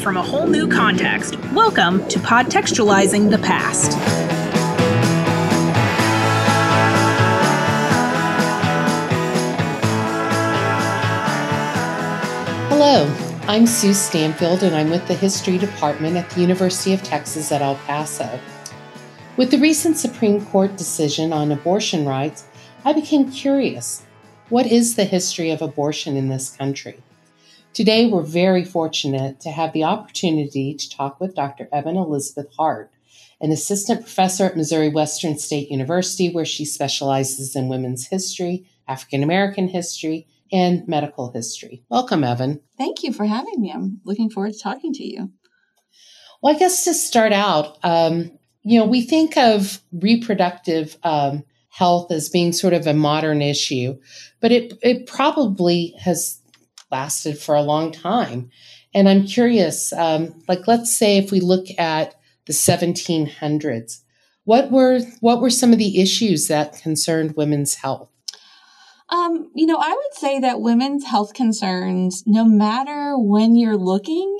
from 0.00 0.16
a 0.16 0.22
whole 0.22 0.46
new 0.46 0.66
context. 0.66 1.36
Welcome 1.52 2.08
to 2.08 2.18
Podtextualizing 2.20 3.28
the 3.28 3.36
Past. 3.36 3.92
Hello, 12.70 13.14
I'm 13.46 13.66
Sue 13.66 13.92
Stanfield, 13.92 14.62
and 14.62 14.74
I'm 14.74 14.88
with 14.88 15.06
the 15.06 15.12
History 15.12 15.58
Department 15.58 16.16
at 16.16 16.30
the 16.30 16.40
University 16.40 16.94
of 16.94 17.02
Texas 17.02 17.52
at 17.52 17.60
El 17.60 17.74
Paso. 17.74 18.40
With 19.36 19.50
the 19.50 19.58
recent 19.58 19.98
Supreme 19.98 20.44
Court 20.46 20.76
decision 20.76 21.30
on 21.30 21.52
abortion 21.52 22.06
rights, 22.06 22.46
I 22.86 22.94
became 22.94 23.30
curious 23.30 24.02
what 24.48 24.66
is 24.66 24.94
the 24.94 25.04
history 25.04 25.50
of 25.50 25.60
abortion 25.60 26.16
in 26.16 26.30
this 26.30 26.56
country? 26.56 27.02
Today, 27.72 28.06
we're 28.06 28.22
very 28.22 28.64
fortunate 28.64 29.38
to 29.40 29.50
have 29.50 29.72
the 29.72 29.84
opportunity 29.84 30.74
to 30.74 30.90
talk 30.90 31.20
with 31.20 31.36
Dr. 31.36 31.68
Evan 31.72 31.96
Elizabeth 31.96 32.48
Hart, 32.58 32.90
an 33.40 33.52
assistant 33.52 34.00
professor 34.00 34.44
at 34.46 34.56
Missouri 34.56 34.88
Western 34.88 35.38
State 35.38 35.70
University, 35.70 36.30
where 36.30 36.44
she 36.44 36.64
specializes 36.64 37.54
in 37.54 37.68
women's 37.68 38.08
history, 38.08 38.66
African 38.88 39.22
American 39.22 39.68
history, 39.68 40.26
and 40.50 40.86
medical 40.88 41.30
history. 41.30 41.84
Welcome, 41.88 42.24
Evan. 42.24 42.60
Thank 42.76 43.04
you 43.04 43.12
for 43.12 43.24
having 43.24 43.60
me. 43.60 43.70
I'm 43.70 44.00
looking 44.04 44.30
forward 44.30 44.52
to 44.52 44.58
talking 44.58 44.92
to 44.94 45.04
you. 45.04 45.30
Well, 46.42 46.56
I 46.56 46.58
guess 46.58 46.82
to 46.84 46.92
start 46.92 47.32
out, 47.32 47.78
um, 47.84 48.32
you 48.62 48.80
know, 48.80 48.84
we 48.84 49.02
think 49.02 49.36
of 49.36 49.80
reproductive 49.92 50.96
um, 51.04 51.44
health 51.68 52.10
as 52.10 52.28
being 52.28 52.52
sort 52.52 52.72
of 52.72 52.88
a 52.88 52.94
modern 52.94 53.42
issue, 53.42 53.96
but 54.40 54.50
it 54.50 54.74
it 54.82 55.06
probably 55.06 55.94
has 56.00 56.39
lasted 56.90 57.38
for 57.38 57.54
a 57.54 57.62
long 57.62 57.92
time. 57.92 58.50
And 58.94 59.08
I'm 59.08 59.26
curious, 59.26 59.92
um, 59.92 60.42
like 60.48 60.66
let's 60.66 60.96
say 60.96 61.16
if 61.16 61.30
we 61.30 61.40
look 61.40 61.66
at 61.78 62.14
the 62.46 62.52
1700s, 62.52 64.02
what 64.44 64.70
were 64.70 65.00
what 65.20 65.40
were 65.40 65.50
some 65.50 65.72
of 65.72 65.78
the 65.78 66.00
issues 66.00 66.48
that 66.48 66.80
concerned 66.82 67.36
women's 67.36 67.76
health? 67.76 68.08
Um, 69.10 69.50
you 69.54 69.66
know, 69.66 69.76
I 69.76 69.90
would 69.90 70.14
say 70.14 70.40
that 70.40 70.60
women's 70.60 71.04
health 71.04 71.34
concerns, 71.34 72.22
no 72.26 72.44
matter 72.44 73.18
when 73.18 73.56
you're 73.56 73.76
looking, 73.76 74.38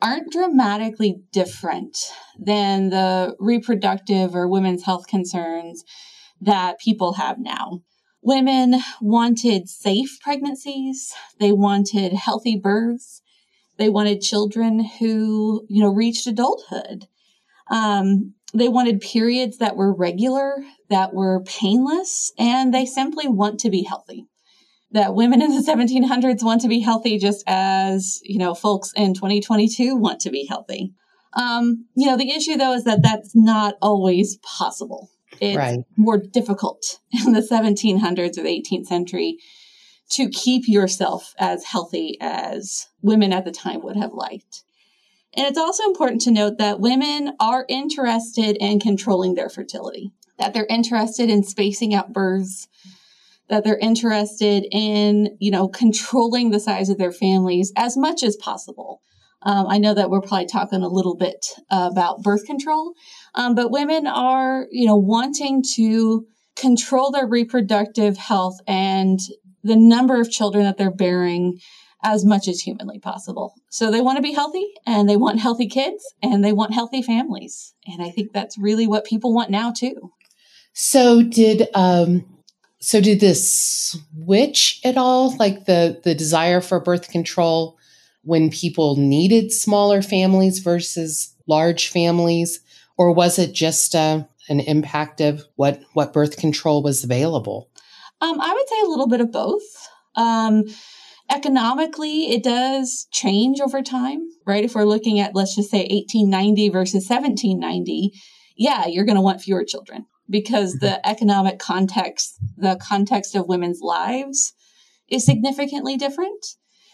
aren't 0.00 0.32
dramatically 0.32 1.20
different 1.32 1.98
than 2.38 2.90
the 2.90 3.36
reproductive 3.38 4.34
or 4.34 4.48
women's 4.48 4.84
health 4.84 5.06
concerns 5.06 5.84
that 6.40 6.78
people 6.78 7.14
have 7.14 7.38
now. 7.38 7.82
Women 8.28 8.82
wanted 9.00 9.70
safe 9.70 10.18
pregnancies. 10.20 11.14
They 11.40 11.50
wanted 11.50 12.12
healthy 12.12 12.58
births. 12.58 13.22
They 13.78 13.88
wanted 13.88 14.20
children 14.20 14.84
who, 14.84 15.64
you 15.70 15.82
know, 15.82 15.88
reached 15.88 16.26
adulthood. 16.26 17.06
Um, 17.70 18.34
they 18.52 18.68
wanted 18.68 19.00
periods 19.00 19.56
that 19.58 19.76
were 19.76 19.94
regular, 19.94 20.62
that 20.90 21.14
were 21.14 21.42
painless, 21.44 22.30
and 22.38 22.74
they 22.74 22.84
simply 22.84 23.28
want 23.28 23.60
to 23.60 23.70
be 23.70 23.84
healthy. 23.84 24.26
That 24.90 25.14
women 25.14 25.40
in 25.40 25.54
the 25.54 25.62
1700s 25.62 26.44
want 26.44 26.60
to 26.60 26.68
be 26.68 26.80
healthy 26.80 27.16
just 27.18 27.42
as, 27.46 28.20
you 28.24 28.36
know, 28.36 28.54
folks 28.54 28.92
in 28.94 29.14
2022 29.14 29.96
want 29.96 30.20
to 30.20 30.30
be 30.30 30.44
healthy. 30.44 30.92
Um, 31.32 31.86
you 31.96 32.06
know, 32.06 32.18
the 32.18 32.30
issue 32.30 32.58
though 32.58 32.74
is 32.74 32.84
that 32.84 33.02
that's 33.02 33.34
not 33.34 33.76
always 33.80 34.36
possible. 34.58 35.08
It's 35.40 35.56
right. 35.56 35.80
more 35.96 36.18
difficult 36.18 37.00
in 37.26 37.32
the 37.32 37.40
1700s 37.40 38.38
or 38.38 38.42
the 38.42 38.62
18th 38.62 38.86
century 38.86 39.38
to 40.10 40.28
keep 40.30 40.66
yourself 40.66 41.34
as 41.38 41.64
healthy 41.64 42.16
as 42.20 42.88
women 43.02 43.32
at 43.32 43.44
the 43.44 43.52
time 43.52 43.82
would 43.82 43.96
have 43.96 44.12
liked. 44.12 44.62
And 45.34 45.46
it's 45.46 45.58
also 45.58 45.84
important 45.84 46.22
to 46.22 46.30
note 46.30 46.58
that 46.58 46.80
women 46.80 47.34
are 47.38 47.66
interested 47.68 48.56
in 48.56 48.80
controlling 48.80 49.34
their 49.34 49.50
fertility, 49.50 50.12
that 50.38 50.54
they're 50.54 50.66
interested 50.70 51.28
in 51.28 51.42
spacing 51.42 51.94
out 51.94 52.12
births, 52.12 52.66
that 53.48 53.64
they're 53.64 53.78
interested 53.78 54.66
in, 54.72 55.36
you 55.38 55.50
know, 55.50 55.68
controlling 55.68 56.50
the 56.50 56.60
size 56.60 56.88
of 56.88 56.98
their 56.98 57.12
families 57.12 57.72
as 57.76 57.96
much 57.96 58.22
as 58.22 58.36
possible. 58.36 59.02
Um, 59.42 59.66
I 59.68 59.78
know 59.78 59.94
that 59.94 60.10
we're 60.10 60.20
probably 60.20 60.46
talking 60.46 60.82
a 60.82 60.88
little 60.88 61.16
bit 61.16 61.46
about 61.70 62.22
birth 62.22 62.44
control, 62.44 62.94
um, 63.34 63.54
but 63.54 63.70
women 63.70 64.06
are, 64.06 64.66
you 64.70 64.86
know, 64.86 64.96
wanting 64.96 65.62
to 65.74 66.26
control 66.56 67.10
their 67.10 67.26
reproductive 67.26 68.16
health 68.16 68.58
and 68.66 69.20
the 69.62 69.76
number 69.76 70.20
of 70.20 70.30
children 70.30 70.64
that 70.64 70.76
they're 70.76 70.90
bearing 70.90 71.58
as 72.02 72.24
much 72.24 72.46
as 72.46 72.60
humanly 72.60 72.98
possible. 72.98 73.54
So 73.70 73.90
they 73.90 74.00
want 74.00 74.16
to 74.16 74.22
be 74.22 74.32
healthy 74.32 74.66
and 74.86 75.08
they 75.08 75.16
want 75.16 75.40
healthy 75.40 75.66
kids 75.66 76.04
and 76.22 76.44
they 76.44 76.52
want 76.52 76.72
healthy 76.72 77.02
families. 77.02 77.74
And 77.86 78.02
I 78.02 78.10
think 78.10 78.32
that's 78.32 78.56
really 78.56 78.86
what 78.86 79.04
people 79.04 79.34
want 79.34 79.50
now 79.50 79.72
too. 79.72 80.12
So 80.72 81.22
did 81.22 81.68
um 81.74 82.24
so 82.80 83.00
did 83.00 83.18
this 83.18 83.96
switch 84.22 84.80
at 84.84 84.96
all 84.96 85.36
like 85.38 85.64
the 85.64 86.00
the 86.04 86.14
desire 86.14 86.60
for 86.60 86.78
birth 86.78 87.10
control 87.10 87.76
when 88.28 88.50
people 88.50 88.96
needed 88.96 89.50
smaller 89.50 90.02
families 90.02 90.58
versus 90.58 91.34
large 91.46 91.88
families 91.88 92.60
or 92.98 93.10
was 93.10 93.38
it 93.38 93.54
just 93.54 93.94
uh, 93.94 94.22
an 94.50 94.60
impact 94.60 95.22
of 95.22 95.44
what 95.56 95.80
what 95.94 96.12
birth 96.12 96.36
control 96.36 96.82
was 96.82 97.02
available? 97.02 97.70
Um, 98.20 98.38
I 98.38 98.52
would 98.52 98.68
say 98.68 98.80
a 98.82 98.88
little 98.88 99.08
bit 99.08 99.22
of 99.22 99.32
both. 99.32 99.62
Um, 100.14 100.64
economically, 101.30 102.30
it 102.30 102.42
does 102.42 103.06
change 103.12 103.60
over 103.60 103.80
time, 103.80 104.28
right? 104.46 104.64
If 104.64 104.74
we're 104.74 104.84
looking 104.84 105.20
at 105.20 105.34
let's 105.34 105.56
just 105.56 105.70
say 105.70 105.88
1890 105.90 106.68
versus 106.68 107.08
1790, 107.08 108.12
yeah, 108.56 108.86
you're 108.86 109.06
going 109.06 109.16
to 109.16 109.22
want 109.22 109.40
fewer 109.40 109.64
children 109.64 110.04
because 110.28 110.76
mm-hmm. 110.76 110.84
the 110.84 111.08
economic 111.08 111.58
context, 111.58 112.38
the 112.58 112.78
context 112.86 113.34
of 113.34 113.48
women's 113.48 113.80
lives, 113.80 114.52
is 115.08 115.24
significantly 115.24 115.96
different. 115.96 116.44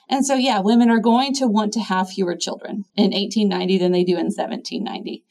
And 0.09 0.27
so, 0.27 0.35
yeah, 0.35 0.61
women 0.61 0.91
are 0.91 1.01
going 1.01 1.35
to 1.35 1.47
want 1.47 1.73
to 1.75 1.81
have 1.81 2.11
fewer 2.11 2.37
children 2.37 2.85
in 2.97 3.13
1890 3.13 3.79
than 3.79 3.93
they 3.93 4.05
do 4.05 4.13
in 4.13 4.27
1790. 4.27 5.25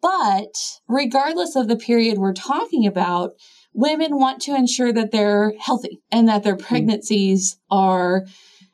But 0.00 0.80
regardless 0.88 1.56
of 1.56 1.68
the 1.68 1.76
period 1.76 2.18
we're 2.18 2.32
talking 2.32 2.86
about, 2.86 3.32
women 3.74 4.18
want 4.18 4.40
to 4.42 4.54
ensure 4.54 4.92
that 4.92 5.10
they're 5.10 5.54
healthy 5.58 6.00
and 6.10 6.28
that 6.28 6.42
their 6.42 6.56
mm-hmm. 6.56 6.66
pregnancies 6.66 7.58
are 7.70 8.26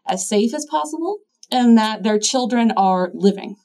as 0.06 0.28
safe 0.28 0.54
as 0.54 0.66
possible 0.66 1.18
and 1.50 1.78
that 1.78 2.02
their 2.02 2.18
children 2.18 2.72
are 2.76 3.10
living. 3.14 3.56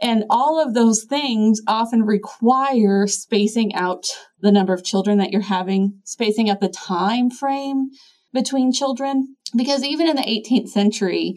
And 0.00 0.24
all 0.28 0.60
of 0.60 0.74
those 0.74 1.04
things 1.04 1.60
often 1.68 2.02
require 2.02 3.06
spacing 3.06 3.72
out 3.74 4.06
the 4.40 4.50
number 4.50 4.74
of 4.74 4.84
children 4.84 5.18
that 5.18 5.30
you're 5.30 5.42
having, 5.42 6.00
spacing 6.04 6.50
out 6.50 6.60
the 6.60 6.68
time 6.68 7.30
frame 7.30 7.90
between 8.32 8.72
children. 8.72 9.36
Because 9.56 9.84
even 9.84 10.08
in 10.08 10.16
the 10.16 10.22
18th 10.22 10.68
century, 10.68 11.36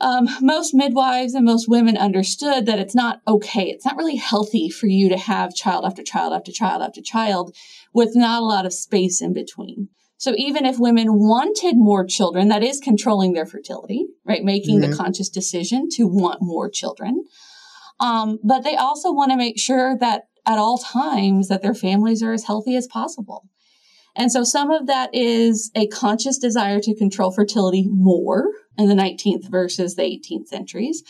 um, 0.00 0.28
most 0.40 0.74
midwives 0.74 1.34
and 1.34 1.44
most 1.44 1.68
women 1.68 1.96
understood 1.96 2.66
that 2.66 2.78
it's 2.78 2.94
not 2.94 3.20
okay. 3.28 3.64
It's 3.64 3.84
not 3.84 3.96
really 3.96 4.16
healthy 4.16 4.70
for 4.70 4.86
you 4.86 5.08
to 5.10 5.18
have 5.18 5.54
child 5.54 5.84
after 5.84 6.02
child 6.02 6.32
after 6.32 6.52
child 6.52 6.82
after 6.82 7.02
child 7.02 7.54
with 7.92 8.10
not 8.14 8.42
a 8.42 8.44
lot 8.44 8.64
of 8.64 8.72
space 8.72 9.20
in 9.20 9.32
between. 9.32 9.88
So 10.16 10.34
even 10.36 10.66
if 10.66 10.78
women 10.78 11.14
wanted 11.14 11.76
more 11.76 12.04
children, 12.04 12.48
that 12.48 12.62
is 12.62 12.78
controlling 12.78 13.32
their 13.32 13.46
fertility, 13.46 14.06
right? 14.24 14.42
Making 14.42 14.80
mm-hmm. 14.80 14.90
the 14.90 14.96
conscious 14.96 15.28
decision 15.30 15.88
to 15.92 16.06
want 16.06 16.42
more 16.42 16.68
children. 16.68 17.24
Um, 17.98 18.38
but 18.42 18.62
they 18.62 18.76
also 18.76 19.12
want 19.12 19.30
to 19.30 19.36
make 19.36 19.58
sure 19.58 19.96
that 19.98 20.24
at 20.46 20.58
all 20.58 20.78
times 20.78 21.48
that 21.48 21.62
their 21.62 21.74
families 21.74 22.22
are 22.22 22.32
as 22.32 22.44
healthy 22.44 22.76
as 22.76 22.86
possible. 22.86 23.48
And 24.16 24.30
so 24.32 24.44
some 24.44 24.70
of 24.70 24.86
that 24.86 25.10
is 25.14 25.70
a 25.74 25.86
conscious 25.88 26.38
desire 26.38 26.80
to 26.80 26.94
control 26.94 27.30
fertility 27.30 27.86
more 27.88 28.50
in 28.76 28.88
the 28.88 28.94
19th 28.94 29.48
versus 29.48 29.94
the 29.94 30.02
18th 30.02 30.48
centuries. 30.48 31.02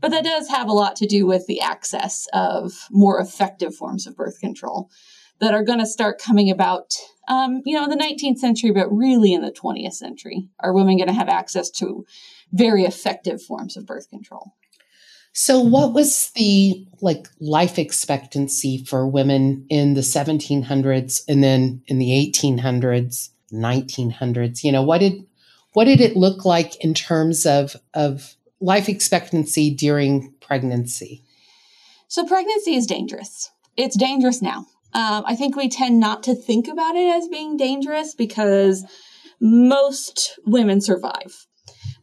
But 0.00 0.10
that 0.10 0.24
does 0.24 0.48
have 0.48 0.68
a 0.68 0.72
lot 0.72 0.96
to 0.96 1.06
do 1.06 1.26
with 1.26 1.46
the 1.46 1.60
access 1.60 2.26
of 2.32 2.72
more 2.90 3.20
effective 3.20 3.74
forms 3.74 4.06
of 4.06 4.16
birth 4.16 4.40
control 4.40 4.90
that 5.38 5.54
are 5.54 5.64
going 5.64 5.78
to 5.78 5.86
start 5.86 6.20
coming 6.20 6.50
about, 6.50 6.94
um, 7.28 7.60
you 7.64 7.74
know, 7.74 7.84
in 7.84 7.90
the 7.90 7.96
19th 7.96 8.38
century, 8.38 8.70
but 8.70 8.88
really 8.90 9.32
in 9.32 9.42
the 9.42 9.52
20th 9.52 9.94
century. 9.94 10.48
Are 10.60 10.72
women 10.72 10.96
going 10.96 11.08
to 11.08 11.14
have 11.14 11.28
access 11.28 11.70
to 11.72 12.04
very 12.52 12.84
effective 12.84 13.42
forms 13.42 13.76
of 13.76 13.86
birth 13.86 14.08
control? 14.08 14.54
So, 15.38 15.60
what 15.60 15.92
was 15.92 16.30
the 16.30 16.86
like 17.02 17.28
life 17.40 17.78
expectancy 17.78 18.78
for 18.78 19.06
women 19.06 19.66
in 19.68 19.92
the 19.92 20.00
1700s 20.00 21.20
and 21.28 21.44
then 21.44 21.82
in 21.88 21.98
the 21.98 22.08
1800s, 22.08 23.28
1900s? 23.52 24.64
You 24.64 24.72
know, 24.72 24.82
what 24.82 25.00
did 25.00 25.26
what 25.74 25.84
did 25.84 26.00
it 26.00 26.16
look 26.16 26.46
like 26.46 26.82
in 26.82 26.94
terms 26.94 27.44
of 27.44 27.76
of 27.92 28.34
life 28.60 28.88
expectancy 28.88 29.68
during 29.74 30.32
pregnancy? 30.40 31.22
So, 32.08 32.24
pregnancy 32.24 32.74
is 32.74 32.86
dangerous. 32.86 33.50
It's 33.76 33.94
dangerous 33.94 34.40
now. 34.40 34.60
Um, 34.94 35.22
I 35.26 35.36
think 35.36 35.54
we 35.54 35.68
tend 35.68 36.00
not 36.00 36.22
to 36.22 36.34
think 36.34 36.66
about 36.66 36.96
it 36.96 37.14
as 37.14 37.28
being 37.28 37.58
dangerous 37.58 38.14
because 38.14 38.86
most 39.38 40.38
women 40.46 40.80
survive. 40.80 41.46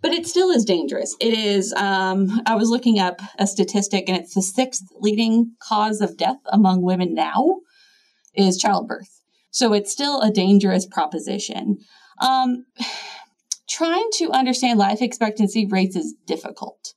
But 0.03 0.11
it 0.11 0.27
still 0.27 0.51
is 0.51 0.65
dangerous. 0.65 1.15
It 1.21 1.33
is, 1.33 1.73
um, 1.73 2.41
I 2.45 2.55
was 2.55 2.69
looking 2.69 2.99
up 2.99 3.21
a 3.39 3.47
statistic 3.47 4.09
and 4.09 4.17
it's 4.17 4.35
the 4.35 4.41
sixth 4.41 4.83
leading 4.99 5.53
cause 5.59 6.01
of 6.01 6.17
death 6.17 6.39
among 6.51 6.81
women 6.81 7.15
now 7.15 7.61
is 8.35 8.57
childbirth. 8.57 9.21
So 9.49 9.71
it's 9.71 9.93
still 9.93 10.19
a 10.19 10.29
dangerous 10.29 10.85
proposition. 10.85 11.77
Um, 12.21 12.65
trying 13.69 14.09
to 14.15 14.29
understand 14.31 14.77
life 14.77 15.01
expectancy 15.01 15.65
rates 15.65 15.95
is 15.95 16.13
difficult 16.27 16.93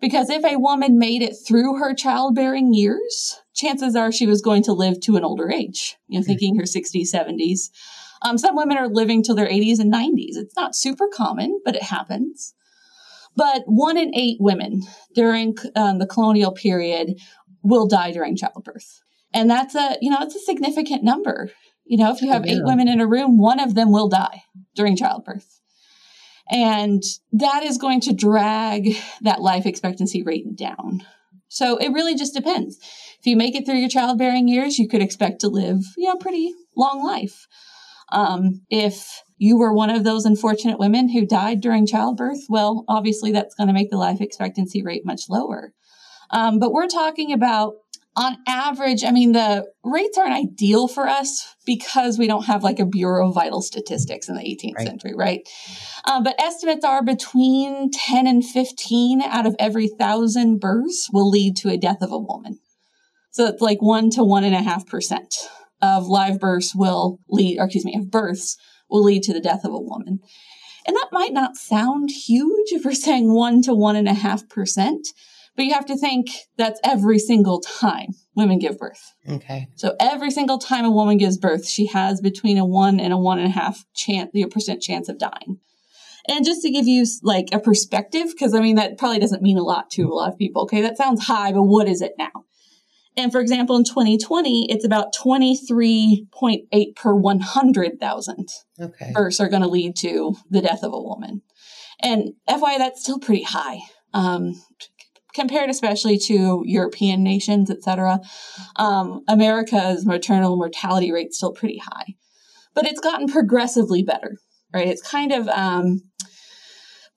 because 0.00 0.30
if 0.30 0.42
a 0.42 0.58
woman 0.58 0.98
made 0.98 1.20
it 1.20 1.34
through 1.46 1.78
her 1.78 1.94
childbearing 1.94 2.72
years, 2.72 3.40
chances 3.54 3.94
are 3.94 4.10
she 4.10 4.26
was 4.26 4.40
going 4.40 4.62
to 4.62 4.72
live 4.72 5.00
to 5.00 5.16
an 5.16 5.24
older 5.24 5.50
age, 5.50 5.96
you 6.08 6.18
know, 6.18 6.24
thinking 6.24 6.56
her 6.56 6.64
60s, 6.64 7.12
70s. 7.14 7.68
Um, 8.24 8.38
some 8.38 8.56
women 8.56 8.76
are 8.76 8.88
living 8.88 9.22
till 9.22 9.34
their 9.34 9.48
80s 9.48 9.78
and 9.78 9.92
90s. 9.92 10.36
It's 10.36 10.56
not 10.56 10.76
super 10.76 11.08
common, 11.08 11.60
but 11.64 11.76
it 11.76 11.82
happens. 11.82 12.54
But 13.34 13.62
one 13.66 13.96
in 13.96 14.14
eight 14.14 14.36
women 14.40 14.82
during 15.14 15.56
um, 15.74 15.98
the 15.98 16.06
colonial 16.06 16.52
period 16.52 17.18
will 17.62 17.86
die 17.86 18.12
during 18.12 18.36
childbirth. 18.36 19.00
And 19.32 19.50
that's 19.50 19.74
a, 19.74 19.96
you 20.00 20.10
know, 20.10 20.18
it's 20.20 20.34
a 20.34 20.40
significant 20.40 21.02
number. 21.02 21.50
You 21.84 21.96
know, 21.96 22.12
if 22.12 22.20
you 22.20 22.30
have 22.30 22.46
yeah. 22.46 22.54
eight 22.54 22.64
women 22.64 22.88
in 22.88 23.00
a 23.00 23.06
room, 23.06 23.38
one 23.38 23.58
of 23.58 23.74
them 23.74 23.90
will 23.90 24.08
die 24.08 24.42
during 24.74 24.96
childbirth. 24.96 25.60
And 26.50 27.02
that 27.32 27.62
is 27.62 27.78
going 27.78 28.00
to 28.02 28.12
drag 28.12 28.94
that 29.22 29.40
life 29.40 29.64
expectancy 29.64 30.22
rate 30.22 30.54
down. 30.54 31.00
So 31.48 31.76
it 31.76 31.92
really 31.92 32.14
just 32.14 32.34
depends. 32.34 32.78
If 33.18 33.26
you 33.26 33.36
make 33.36 33.54
it 33.54 33.64
through 33.64 33.76
your 33.76 33.88
childbearing 33.88 34.48
years, 34.48 34.78
you 34.78 34.88
could 34.88 35.02
expect 35.02 35.40
to 35.40 35.48
live, 35.48 35.80
you 35.96 36.08
know, 36.08 36.14
a 36.14 36.18
pretty 36.18 36.52
long 36.76 37.04
life. 37.04 37.46
Um, 38.12 38.60
if 38.70 39.22
you 39.38 39.58
were 39.58 39.72
one 39.72 39.90
of 39.90 40.04
those 40.04 40.24
unfortunate 40.24 40.78
women 40.78 41.08
who 41.08 41.26
died 41.26 41.60
during 41.60 41.86
childbirth, 41.86 42.44
well, 42.48 42.84
obviously 42.86 43.32
that's 43.32 43.54
going 43.54 43.66
to 43.66 43.72
make 43.72 43.90
the 43.90 43.96
life 43.96 44.20
expectancy 44.20 44.82
rate 44.82 45.04
much 45.04 45.22
lower. 45.28 45.72
Um, 46.30 46.58
but 46.58 46.72
we're 46.72 46.86
talking 46.86 47.32
about 47.32 47.74
on 48.14 48.36
average, 48.46 49.04
I 49.04 49.10
mean, 49.10 49.32
the 49.32 49.66
rates 49.82 50.18
aren't 50.18 50.34
ideal 50.34 50.86
for 50.86 51.08
us 51.08 51.56
because 51.64 52.18
we 52.18 52.26
don't 52.26 52.44
have 52.44 52.62
like 52.62 52.78
a 52.78 52.84
Bureau 52.84 53.28
of 53.28 53.34
Vital 53.34 53.62
Statistics 53.62 54.28
in 54.28 54.34
the 54.34 54.42
18th 54.42 54.76
right. 54.76 54.86
century, 54.86 55.14
right? 55.16 55.48
Um, 56.04 56.22
but 56.22 56.38
estimates 56.38 56.84
are 56.84 57.02
between 57.02 57.90
10 57.90 58.26
and 58.26 58.44
15 58.44 59.22
out 59.22 59.46
of 59.46 59.56
every 59.58 59.88
thousand 59.88 60.60
births 60.60 61.08
will 61.10 61.28
lead 61.28 61.56
to 61.58 61.70
a 61.70 61.78
death 61.78 62.02
of 62.02 62.12
a 62.12 62.18
woman. 62.18 62.58
So 63.30 63.46
it's 63.46 63.62
like 63.62 63.80
one 63.80 64.10
to 64.10 64.22
one 64.22 64.44
and 64.44 64.54
a 64.54 64.62
half 64.62 64.86
percent 64.86 65.34
of 65.82 66.06
live 66.06 66.40
births 66.40 66.74
will 66.74 67.18
lead, 67.28 67.58
or 67.58 67.64
excuse 67.64 67.84
me, 67.84 67.96
of 67.96 68.10
births 68.10 68.56
will 68.88 69.02
lead 69.02 69.22
to 69.24 69.32
the 69.32 69.40
death 69.40 69.64
of 69.64 69.72
a 69.72 69.80
woman. 69.80 70.20
And 70.86 70.96
that 70.96 71.08
might 71.12 71.32
not 71.32 71.56
sound 71.56 72.10
huge 72.10 72.72
if 72.72 72.84
we're 72.84 72.92
saying 72.92 73.32
one 73.32 73.62
to 73.62 73.74
one 73.74 73.96
and 73.96 74.08
a 74.08 74.14
half 74.14 74.48
percent, 74.48 75.06
but 75.56 75.64
you 75.64 75.74
have 75.74 75.86
to 75.86 75.96
think 75.96 76.28
that's 76.56 76.80
every 76.82 77.18
single 77.18 77.60
time 77.60 78.14
women 78.34 78.58
give 78.58 78.78
birth. 78.78 79.14
Okay. 79.28 79.68
So 79.76 79.94
every 80.00 80.30
single 80.30 80.58
time 80.58 80.84
a 80.84 80.90
woman 80.90 81.18
gives 81.18 81.36
birth, 81.36 81.68
she 81.68 81.86
has 81.86 82.20
between 82.20 82.58
a 82.58 82.64
one 82.64 82.98
and 82.98 83.12
a 83.12 83.18
one 83.18 83.38
and 83.38 83.48
a 83.48 83.50
half 83.50 83.84
chance, 83.94 84.30
the 84.32 84.46
percent 84.46 84.82
chance 84.82 85.08
of 85.08 85.18
dying. 85.18 85.58
And 86.28 86.44
just 86.44 86.62
to 86.62 86.70
give 86.70 86.86
you 86.86 87.04
like 87.22 87.48
a 87.52 87.58
perspective, 87.58 88.28
because 88.30 88.54
I 88.54 88.60
mean, 88.60 88.76
that 88.76 88.96
probably 88.96 89.18
doesn't 89.18 89.42
mean 89.42 89.58
a 89.58 89.62
lot 89.62 89.90
to 89.92 90.04
a 90.04 90.14
lot 90.14 90.32
of 90.32 90.38
people. 90.38 90.62
Okay. 90.62 90.80
That 90.80 90.96
sounds 90.96 91.24
high, 91.24 91.52
but 91.52 91.64
what 91.64 91.88
is 91.88 92.00
it 92.00 92.14
now? 92.18 92.44
And 93.16 93.30
for 93.30 93.40
example, 93.40 93.76
in 93.76 93.84
2020, 93.84 94.66
it's 94.70 94.84
about 94.84 95.14
23.8 95.14 96.96
per 96.96 97.14
100,000 97.14 98.48
okay. 98.80 99.12
births 99.12 99.40
are 99.40 99.48
going 99.48 99.62
to 99.62 99.68
lead 99.68 99.96
to 99.96 100.34
the 100.48 100.62
death 100.62 100.82
of 100.82 100.92
a 100.92 101.00
woman. 101.00 101.42
And 102.02 102.32
FYI, 102.48 102.78
that's 102.78 103.02
still 103.02 103.18
pretty 103.18 103.42
high. 103.42 103.80
Um, 104.14 104.54
compared 105.34 105.70
especially 105.70 106.18
to 106.18 106.62
European 106.66 107.22
nations, 107.22 107.70
etc. 107.70 108.20
Um, 108.76 109.22
America's 109.28 110.04
maternal 110.04 110.56
mortality 110.56 111.12
rate 111.12 111.28
is 111.28 111.36
still 111.36 111.52
pretty 111.52 111.78
high, 111.78 112.14
but 112.74 112.86
it's 112.86 113.00
gotten 113.00 113.28
progressively 113.28 114.02
better, 114.02 114.36
right? 114.74 114.88
It's 114.88 115.02
kind 115.02 115.32
of 115.32 115.48
um, 115.48 116.02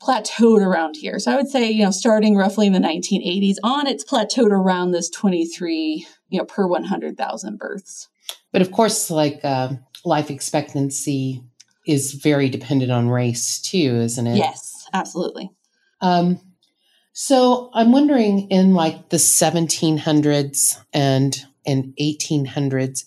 plateaued 0.06 0.62
around 0.62 0.96
here. 0.96 1.20
So 1.20 1.32
I 1.32 1.36
would 1.36 1.48
say, 1.48 1.70
you 1.70 1.84
know, 1.84 1.92
starting 1.92 2.36
roughly 2.36 2.68
in 2.68 2.74
the 2.74 2.80
1980s 2.80 3.56
on, 3.64 3.88
it's 3.88 4.04
plateaued 4.04 4.52
around 4.52 4.92
this 4.92 5.10
23, 5.10 6.06
you 6.30 6.38
know, 6.38 6.46
per 6.46 6.68
100,000 6.68 7.58
births. 7.58 8.08
But 8.52 8.62
of 8.62 8.72
course, 8.72 9.10
like 9.10 9.40
uh, 9.44 9.74
life 10.04 10.30
expectancy 10.30 11.44
is 11.88 12.14
very 12.14 12.50
dependent 12.50 12.92
on 12.92 13.10
race 13.10 13.60
too, 13.60 13.96
isn't 13.98 14.28
it? 14.28 14.38
Yes, 14.38 14.88
absolutely. 14.94 15.52
Um, 16.02 16.40
so 17.14 17.70
I'm 17.74 17.92
wondering 17.92 18.50
in 18.50 18.74
like 18.74 19.10
the 19.10 19.18
1700s 19.18 20.82
and 20.94 21.46
and 21.68 21.96
1800s, 22.00 23.06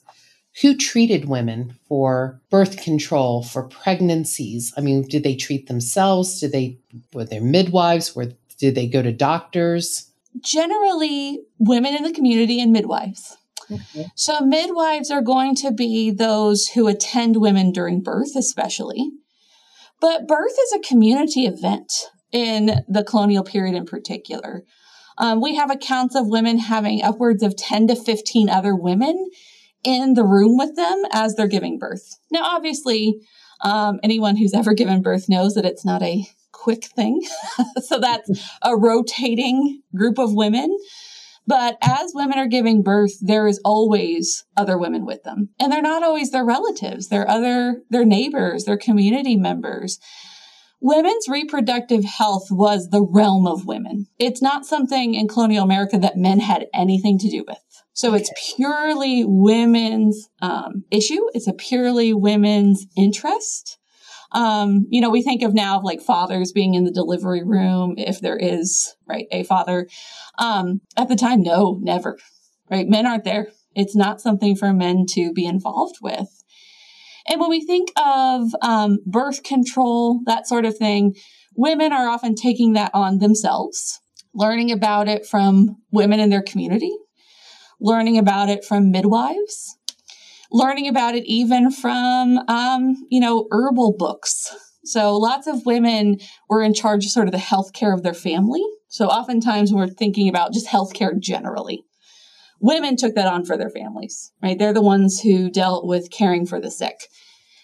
who 0.61 0.77
treated 0.77 1.29
women 1.29 1.75
for 1.89 2.41
birth 2.51 2.83
control, 2.83 3.43
for 3.43 3.63
pregnancies? 3.63 4.73
I 4.77 4.81
mean, 4.81 5.03
did 5.03 5.23
they 5.23 5.37
treat 5.37 5.69
themselves? 5.69 6.41
Did 6.41 6.53
they 6.53 6.79
were 7.13 7.25
there 7.25 7.41
midwives? 7.41 8.15
Were 8.15 8.33
did 8.59 8.75
they 8.75 8.87
go 8.87 9.03
to 9.03 9.13
doctors? 9.13 10.11
Generally, 10.41 11.41
women 11.59 11.95
in 11.95 12.03
the 12.03 12.13
community 12.13 12.61
and 12.61 12.73
midwives. 12.73 13.37
Okay. 13.71 14.09
So 14.15 14.41
midwives 14.41 15.11
are 15.11 15.23
going 15.23 15.55
to 15.57 15.71
be 15.71 16.11
those 16.11 16.69
who 16.69 16.89
attend 16.89 17.37
women 17.37 17.71
during 17.71 18.01
birth, 18.01 18.35
especially. 18.37 19.11
But 20.01 20.27
birth 20.27 20.57
is 20.61 20.73
a 20.73 20.89
community 20.89 21.47
event 21.47 21.93
in 22.33 22.83
the 22.89 23.05
colonial 23.05 23.45
period 23.45 23.75
in 23.75 23.85
particular. 23.85 24.65
Um, 25.19 25.41
we 25.41 25.57
have 25.57 25.71
accounts 25.71 26.15
of 26.15 26.29
women 26.29 26.59
having 26.59 27.03
upwards 27.03 27.43
of 27.43 27.57
10 27.57 27.89
to 27.89 27.97
15 27.97 28.49
other 28.49 28.75
women 28.75 29.29
in 29.85 30.15
the 30.15 30.25
room 30.25 30.57
with 30.57 30.77
them 30.77 31.03
as 31.13 31.35
they're 31.35 31.47
giving 31.47 31.79
birth. 31.79 32.19
Now, 32.31 32.43
obviously, 32.45 33.21
um, 33.63 34.01
anyone 34.03 34.37
who's 34.37 34.55
ever 34.55 34.75
given 34.75 35.03
birth 35.03 35.29
knows 35.29 35.55
that 35.55 35.65
it's 35.65 35.85
not 35.85 36.03
a 36.03 36.27
quick 36.53 36.85
thing. 36.85 37.23
so 37.85 37.99
that's 37.99 38.31
a 38.63 38.77
rotating 38.77 39.83
group 39.95 40.19
of 40.19 40.35
women. 40.35 40.77
But 41.47 41.79
as 41.81 42.13
women 42.15 42.39
are 42.39 42.47
giving 42.47 42.83
birth, 42.83 43.13
there 43.23 43.47
is 43.47 43.59
always 43.65 44.45
other 44.57 44.77
women 44.77 45.07
with 45.07 45.23
them. 45.23 45.49
And 45.59 45.73
they're 45.73 45.81
not 45.81 46.03
always 46.03 46.31
their 46.31 46.45
relatives. 46.45 47.09
They're 47.09 47.29
other, 47.29 47.83
their 47.89 48.05
neighbors, 48.05 48.65
their 48.65 48.77
community 48.77 49.37
members 49.37 49.99
women's 50.81 51.29
reproductive 51.29 52.05
health 52.05 52.49
was 52.51 52.91
the 52.91 53.03
realm 53.03 53.47
of 53.47 53.67
women. 53.67 54.07
It's 54.19 54.43
not 54.43 54.67
something 54.67 55.15
in 55.15 55.29
colonial 55.29 55.65
America 55.65 55.99
that 55.99 56.17
men 56.17 56.41
had 56.41 56.67
anything 56.73 57.19
to 57.19 57.29
do 57.29 57.45
with. 57.47 57.59
So 57.99 58.11
okay. 58.11 58.19
it's 58.19 58.55
purely 58.55 59.25
women's 59.27 60.29
um, 60.41 60.85
issue. 60.89 61.19
It's 61.35 61.49
a 61.49 61.53
purely 61.53 62.15
women's 62.15 62.87
interest. 62.97 63.77
Um, 64.31 64.87
you 64.89 65.01
know, 65.01 65.11
we 65.11 65.21
think 65.21 65.43
of 65.43 65.53
now 65.53 65.79
of 65.79 65.83
like 65.83 66.01
fathers 66.01 66.53
being 66.53 66.75
in 66.75 66.85
the 66.85 66.93
delivery 66.93 67.43
room 67.43 67.95
if 67.97 68.21
there 68.21 68.37
is, 68.37 68.95
right, 69.09 69.27
a 69.33 69.43
father. 69.43 69.89
Um, 70.39 70.81
at 70.97 71.09
the 71.09 71.17
time, 71.17 71.43
no, 71.43 71.81
never, 71.83 72.19
right? 72.71 72.87
Men 72.87 73.05
aren't 73.05 73.25
there. 73.25 73.49
It's 73.75 73.97
not 73.97 74.21
something 74.21 74.55
for 74.55 74.73
men 74.73 75.05
to 75.15 75.33
be 75.33 75.45
involved 75.45 75.97
with. 76.01 76.45
And 77.29 77.41
when 77.41 77.51
we 77.51 77.67
think 77.67 77.89
of 77.97 78.55
um, 78.63 78.99
birth 79.07 79.43
control, 79.43 80.21
that 80.27 80.47
sort 80.47 80.67
of 80.67 80.79
thing, 80.79 81.17
women 81.57 81.93
are 81.93 82.09
often 82.09 82.37
taking 82.37 82.75
that 82.75 82.93
on 82.95 83.19
themselves, 83.19 84.01
learning 84.33 84.71
about 84.71 85.09
it 85.09 85.27
from 85.27 85.79
women 85.91 86.21
in 86.21 86.31
their 86.31 86.43
community, 86.43 86.93
learning 87.81 88.19
about 88.19 88.49
it 88.49 88.65
from 88.65 88.91
midwives, 88.91 89.77
learning 90.51 90.89
about 90.89 91.15
it 91.15 91.25
even 91.27 91.71
from, 91.71 92.39
um, 92.49 92.97
you 93.11 93.21
know, 93.21 93.47
herbal 93.51 93.95
books. 93.99 94.55
So 94.85 95.17
lots 95.17 95.47
of 95.47 95.67
women 95.67 96.19
were 96.49 96.63
in 96.63 96.75
charge 96.75 97.05
of 97.05 97.11
sort 97.11 97.29
of 97.29 97.33
the 97.33 97.39
healthcare 97.39 97.93
of 97.93 98.03
their 98.03 98.15
family. 98.15 98.65
So 98.89 99.07
oftentimes 99.07 99.73
we're 99.73 99.87
thinking 99.87 100.29
about 100.29 100.55
just 100.55 100.67
healthcare 100.67 101.19
generally. 101.19 101.85
Women 102.61 102.97
took 102.97 103.15
that 103.15 103.33
on 103.33 103.45
for 103.45 103.57
their 103.57 103.71
families, 103.71 104.33
right? 104.43 104.59
They're 104.59 104.73
the 104.73 104.83
ones 104.83 105.21
who 105.21 105.51
dealt 105.51 105.87
with 105.87 106.11
caring 106.11 106.47
for 106.47 106.61
the 106.61 106.71
sick. 106.71 106.97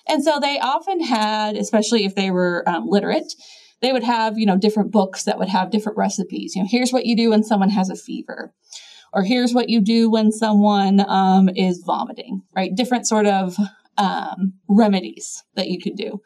And 0.07 0.23
so 0.23 0.39
they 0.39 0.59
often 0.61 1.03
had, 1.03 1.57
especially 1.57 2.05
if 2.05 2.15
they 2.15 2.31
were 2.31 2.63
um, 2.69 2.85
literate, 2.87 3.33
they 3.81 3.93
would 3.93 4.05
have, 4.05 4.39
you 4.39 4.47
know, 4.47 4.57
different 4.57 4.93
books 4.93 5.25
that 5.25 5.39
would 5.39 5.49
have 5.49 5.71
different 5.71 5.99
recipes. 5.99 6.55
You 6.55 6.63
know, 6.63 6.69
here's 6.71 6.93
what 6.93 7.07
you 7.07 7.17
do 7.17 7.31
when 7.31 7.43
someone 7.43 7.71
has 7.71 7.91
a 7.91 7.97
fever, 7.97 8.53
or 9.15 9.23
here's 9.23 9.55
what 9.55 9.69
you 9.69 9.81
do 9.81 10.11
when 10.11 10.33
someone 10.33 11.01
um, 11.09 11.49
is 11.55 11.83
vomiting, 11.87 12.43
right? 12.55 12.75
Different 12.75 13.07
sort 13.07 13.27
of 13.27 13.57
um, 13.97 14.55
remedies 14.69 15.43
that 15.55 15.69
you 15.69 15.81
could 15.81 15.97
do. 15.97 16.21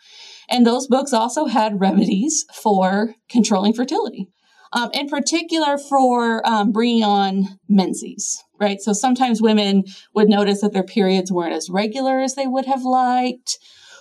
And 0.49 0.67
those 0.67 0.87
books 0.87 1.13
also 1.13 1.47
had 1.47 1.81
remedies 1.81 2.47
for 2.55 3.15
controlling 3.29 3.75
fertility. 3.75 4.29
Um, 4.71 4.91
in 4.93 5.09
particular 5.09 5.79
for 5.79 6.47
um, 6.47 6.73
bringing 6.73 7.03
on 7.03 7.59
menses, 7.71 8.43
right? 8.61 8.79
So 8.81 8.93
sometimes 8.93 9.41
women 9.41 9.85
would 10.15 10.29
notice 10.29 10.61
that 10.61 10.75
their 10.75 10.83
periods 10.83 11.33
weren't 11.33 11.55
as 11.55 11.71
regular 11.71 12.21
as 12.21 12.35
they 12.35 12.47
would 12.47 12.67
have 12.67 12.83
liked, 12.83 13.59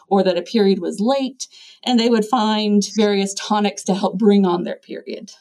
or 0.09 0.23
that 0.23 0.37
a 0.37 0.41
period 0.41 0.79
was 0.79 0.99
late, 0.99 1.47
and 1.85 1.97
they 1.97 2.09
would 2.09 2.25
find 2.25 2.83
various 2.95 3.33
tonics 3.33 3.83
to 3.83 3.95
help 3.95 4.17
bring 4.17 4.45
on 4.45 4.63
their 4.63 4.75
period. 4.75 5.31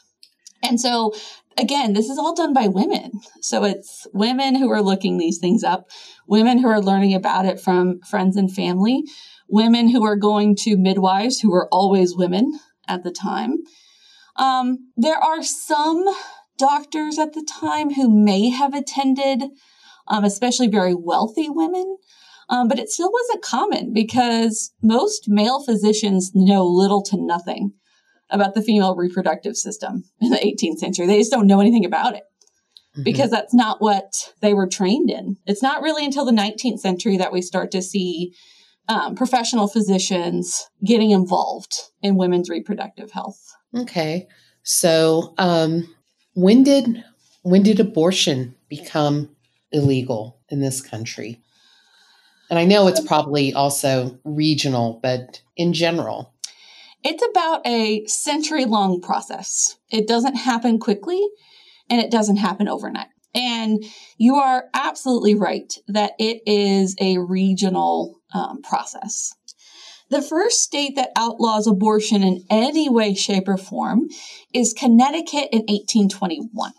And 0.63 0.81
so, 0.81 1.13
again, 1.59 1.93
this 1.93 2.09
is 2.09 2.19
all 2.19 2.35
done 2.35 2.53
by 2.53 2.69
women. 2.69 3.13
So 3.41 3.65
it's 3.65 4.07
women 4.13 4.55
who 4.55 4.71
are 4.71 4.83
looking 4.83 5.19
these 5.19 5.39
things 5.39 5.65
up, 5.65 5.89
women 6.27 6.59
who 6.59 6.69
are 6.69 6.81
learning 6.81 7.15
about 7.15 7.47
it 7.47 7.61
from 7.61 8.01
friends 8.01 8.37
and 8.37 8.53
family, 8.53 9.05
women 9.49 9.89
who 9.89 10.05
are 10.05 10.17
going 10.17 10.57
to 10.57 10.77
midwives 10.77 11.41
who 11.41 11.51
were 11.51 11.69
always 11.73 12.17
women 12.17 12.59
at 12.89 13.03
the 13.03 13.11
time. 13.11 13.59
Um, 14.37 14.91
there 14.97 15.19
are 15.19 15.43
some 15.43 16.05
doctors 16.59 17.19
at 17.19 17.33
the 17.33 17.47
time 17.61 17.95
who 17.95 18.11
may 18.11 18.51
have 18.51 18.75
attended, 18.75 19.43
um, 20.09 20.25
especially 20.25 20.69
very 20.69 20.95
wealthy 20.95 21.49
women. 21.49 21.97
Um, 22.49 22.69
but 22.69 22.79
it 22.79 22.89
still 22.89 23.11
wasn't 23.11 23.43
common 23.43 23.93
because 23.93 24.73
most 24.81 25.25
male 25.27 25.65
physicians 25.65 26.31
know 26.33 26.65
little 26.65 27.03
to 27.05 27.17
nothing 27.17 27.73
about 28.31 28.55
the 28.55 28.63
female 28.63 28.97
reproductive 28.97 29.57
system 29.57 30.05
in 30.21 30.31
the 30.31 30.37
18th 30.37 30.79
century. 30.79 31.07
They 31.07 31.19
just 31.19 31.31
don't 31.31 31.47
know 31.47 31.61
anything 31.61 31.85
about 31.85 32.15
it 32.15 32.25
mm-hmm. 32.93 33.03
because 33.03 33.31
that's 33.31 33.55
not 33.55 33.81
what 33.81 34.33
they 34.41 34.55
were 34.55 34.67
trained 34.67 35.11
in. 35.11 35.37
It's 35.47 35.63
not 35.63 35.83
really 35.83 36.05
until 36.05 36.25
the 36.25 36.33
19th 36.33 36.81
century 36.81 37.17
that 37.17 37.33
we 37.33 37.43
start 37.43 37.71
to 37.73 37.83
see 37.83 38.35
um, 38.89 39.15
professional 39.15 39.69
physicians 39.69 40.69
getting 40.85 41.11
involved 41.11 41.75
in 42.03 42.17
women's 42.17 42.49
reproductive 42.49 43.11
health. 43.11 43.41
Okay. 43.77 44.29
So, 44.63 45.35
um, 45.39 45.93
when 46.35 46.63
did 46.63 47.03
when 47.43 47.63
did 47.63 47.81
abortion 47.81 48.55
become 48.69 49.35
illegal 49.73 50.39
in 50.49 50.61
this 50.61 50.81
country? 50.81 51.41
And 52.51 52.59
I 52.59 52.65
know 52.65 52.87
it's 52.87 53.01
probably 53.01 53.53
also 53.55 54.19
regional, 54.25 55.01
but 55.03 55.43
in 55.57 55.73
general. 55.73 56.35
It's 57.09 57.25
about 57.25 57.65
a 57.65 58.05
century 58.07 58.65
long 58.65 59.01
process. 59.01 59.77
It 59.93 60.09
doesn't 60.09 60.35
happen 60.35 60.81
quickly 60.81 61.25
and 61.89 62.01
it 62.01 62.11
doesn't 62.11 62.39
happen 62.39 62.67
overnight. 62.67 63.07
And 63.33 63.85
you 64.19 64.35
are 64.35 64.65
absolutely 64.75 65.37
right 65.37 65.73
that 65.87 66.15
it 66.19 66.43
is 66.47 66.97
a 67.01 67.19
regional 67.19 68.19
um, 68.35 68.61
process. 68.61 69.33
The 70.11 70.21
first 70.21 70.63
state 70.63 70.97
that 70.97 71.11
outlaws 71.15 71.69
abortion 71.69 72.25
in 72.25 72.45
any 72.51 72.89
way, 72.89 73.15
shape, 73.15 73.47
or 73.47 73.57
form 73.57 74.09
is 74.53 74.73
Connecticut 74.73 75.51
in 75.53 75.61
1821. 75.61 76.73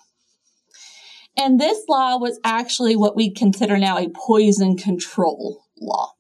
And 1.38 1.58
this 1.58 1.86
law 1.88 2.18
was 2.18 2.38
actually 2.44 2.98
what 2.98 3.16
we 3.16 3.34
consider 3.34 3.78
now 3.78 3.98
a 3.98 4.10
poison 4.10 4.76
control 4.76 5.64
law. 5.80 6.12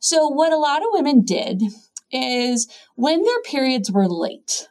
So, 0.00 0.26
what 0.26 0.50
a 0.50 0.56
lot 0.56 0.82
of 0.82 0.88
women 0.92 1.22
did 1.24 1.62
is 2.12 2.68
when 2.96 3.22
their 3.22 3.42
periods 3.42 3.90
were 3.90 4.08
late 4.08 4.68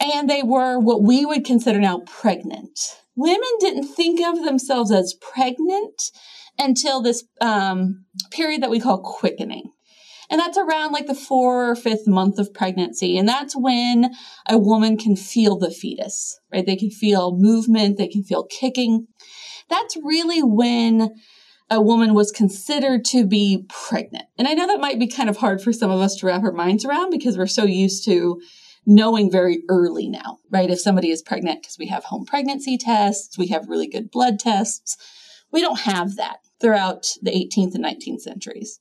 and 0.00 0.28
they 0.28 0.42
were 0.42 0.78
what 0.78 1.02
we 1.02 1.24
would 1.24 1.44
consider 1.44 1.78
now 1.78 2.00
pregnant, 2.00 2.78
women 3.14 3.50
didn't 3.60 3.88
think 3.88 4.20
of 4.20 4.44
themselves 4.44 4.92
as 4.92 5.14
pregnant 5.14 6.10
until 6.58 7.02
this 7.02 7.24
um, 7.40 8.04
period 8.30 8.62
that 8.62 8.70
we 8.70 8.80
call 8.80 9.02
quickening. 9.02 9.72
And 10.28 10.40
that's 10.40 10.58
around 10.58 10.92
like 10.92 11.06
the 11.06 11.14
four 11.14 11.70
or 11.70 11.76
fifth 11.76 12.06
month 12.06 12.38
of 12.38 12.52
pregnancy. 12.52 13.16
And 13.16 13.28
that's 13.28 13.54
when 13.54 14.12
a 14.48 14.58
woman 14.58 14.96
can 14.96 15.14
feel 15.14 15.56
the 15.56 15.70
fetus, 15.70 16.40
right? 16.52 16.66
They 16.66 16.76
can 16.76 16.90
feel 16.90 17.36
movement, 17.36 17.96
they 17.96 18.08
can 18.08 18.24
feel 18.24 18.44
kicking. 18.44 19.06
That's 19.68 19.96
really 19.96 20.42
when 20.42 21.14
a 21.70 21.80
woman 21.80 22.14
was 22.14 22.30
considered 22.30 23.04
to 23.06 23.26
be 23.26 23.66
pregnant. 23.68 24.26
And 24.38 24.46
I 24.46 24.54
know 24.54 24.66
that 24.66 24.80
might 24.80 24.98
be 24.98 25.08
kind 25.08 25.28
of 25.28 25.38
hard 25.38 25.60
for 25.60 25.72
some 25.72 25.90
of 25.90 26.00
us 26.00 26.14
to 26.16 26.26
wrap 26.26 26.42
our 26.42 26.52
minds 26.52 26.84
around 26.84 27.10
because 27.10 27.36
we're 27.36 27.46
so 27.46 27.64
used 27.64 28.04
to 28.04 28.40
knowing 28.86 29.30
very 29.30 29.62
early 29.68 30.08
now, 30.08 30.38
right? 30.50 30.70
If 30.70 30.80
somebody 30.80 31.10
is 31.10 31.22
pregnant, 31.22 31.62
because 31.62 31.76
we 31.78 31.88
have 31.88 32.04
home 32.04 32.24
pregnancy 32.24 32.78
tests, 32.78 33.36
we 33.36 33.48
have 33.48 33.68
really 33.68 33.88
good 33.88 34.12
blood 34.12 34.38
tests. 34.38 34.96
We 35.50 35.60
don't 35.60 35.80
have 35.80 36.14
that 36.16 36.38
throughout 36.60 37.08
the 37.20 37.32
18th 37.32 37.74
and 37.74 37.84
19th 37.84 38.20
centuries. 38.20 38.78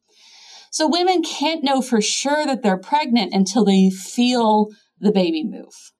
So 0.69 0.87
women 0.87 1.23
can't 1.23 1.63
know 1.63 1.81
for 1.81 2.01
sure 2.01 2.45
that 2.45 2.61
they're 2.61 2.77
pregnant 2.77 3.33
until 3.33 3.65
they 3.65 3.89
feel 3.89 4.67
the 4.99 5.11
baby 5.11 5.43
move. 5.43 5.91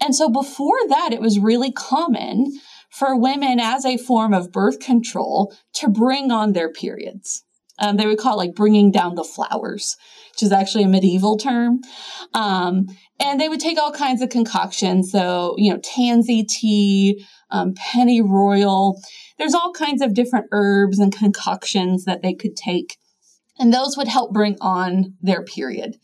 And 0.00 0.14
so 0.14 0.28
before 0.28 0.78
that, 0.88 1.12
it 1.12 1.20
was 1.20 1.38
really 1.38 1.72
common 1.72 2.52
for 2.98 3.18
women 3.18 3.60
as 3.60 3.84
a 3.84 3.96
form 3.96 4.34
of 4.34 4.52
birth 4.52 4.80
control 4.80 5.54
to 5.74 5.88
bring 5.88 6.30
on 6.30 6.52
their 6.52 6.72
periods. 6.72 7.44
Um, 7.78 7.96
they 7.96 8.06
would 8.06 8.18
call 8.18 8.34
it 8.34 8.46
like 8.46 8.54
bringing 8.56 8.90
down 8.90 9.14
the 9.14 9.22
flowers, 9.22 9.96
which 10.32 10.42
is 10.42 10.50
actually 10.50 10.82
a 10.82 10.88
medieval 10.88 11.36
term. 11.36 11.80
Um, 12.34 12.86
and 13.20 13.40
they 13.40 13.48
would 13.48 13.60
take 13.60 13.78
all 13.78 13.92
kinds 13.92 14.20
of 14.20 14.30
concoctions. 14.30 15.12
So, 15.12 15.54
you 15.58 15.72
know, 15.72 15.78
tansy 15.78 16.42
tea, 16.44 17.24
um, 17.50 17.74
pennyroyal. 17.74 19.00
There's 19.38 19.54
all 19.54 19.72
kinds 19.72 20.02
of 20.02 20.14
different 20.14 20.46
herbs 20.50 20.98
and 20.98 21.16
concoctions 21.16 22.04
that 22.04 22.22
they 22.22 22.34
could 22.34 22.56
take 22.56 22.98
and 23.58 23.72
those 23.72 23.96
would 23.96 24.08
help 24.08 24.32
bring 24.32 24.56
on 24.60 25.14
their 25.20 25.42
period. 25.42 25.96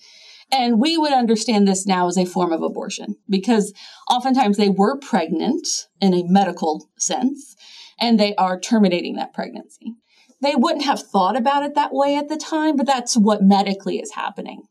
And 0.54 0.80
we 0.80 0.96
would 0.96 1.12
understand 1.12 1.66
this 1.66 1.84
now 1.84 2.06
as 2.06 2.16
a 2.16 2.24
form 2.24 2.52
of 2.52 2.62
abortion 2.62 3.16
because 3.28 3.74
oftentimes 4.08 4.56
they 4.56 4.68
were 4.68 4.96
pregnant 4.96 5.66
in 6.00 6.14
a 6.14 6.22
medical 6.22 6.88
sense 6.96 7.56
and 8.00 8.20
they 8.20 8.36
are 8.36 8.60
terminating 8.60 9.16
that 9.16 9.34
pregnancy. 9.34 9.96
They 10.40 10.54
wouldn't 10.54 10.84
have 10.84 11.02
thought 11.02 11.36
about 11.36 11.64
it 11.64 11.74
that 11.74 11.92
way 11.92 12.16
at 12.16 12.28
the 12.28 12.36
time, 12.36 12.76
but 12.76 12.86
that's 12.86 13.16
what 13.16 13.42
medically 13.42 13.98
is 13.98 14.12
happening. 14.12 14.62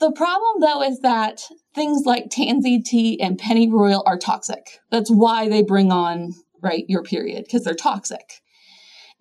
The 0.00 0.12
problem 0.12 0.60
though 0.60 0.82
is 0.82 1.00
that 1.00 1.44
things 1.74 2.02
like 2.04 2.26
tansy 2.30 2.82
tea 2.82 3.18
and 3.22 3.38
pennyroyal 3.38 4.02
are 4.04 4.18
toxic. 4.18 4.80
That's 4.90 5.10
why 5.10 5.48
they 5.48 5.62
bring 5.62 5.90
on, 5.90 6.34
right, 6.62 6.84
your 6.88 7.02
period, 7.02 7.44
because 7.46 7.64
they're 7.64 7.74
toxic. 7.74 8.42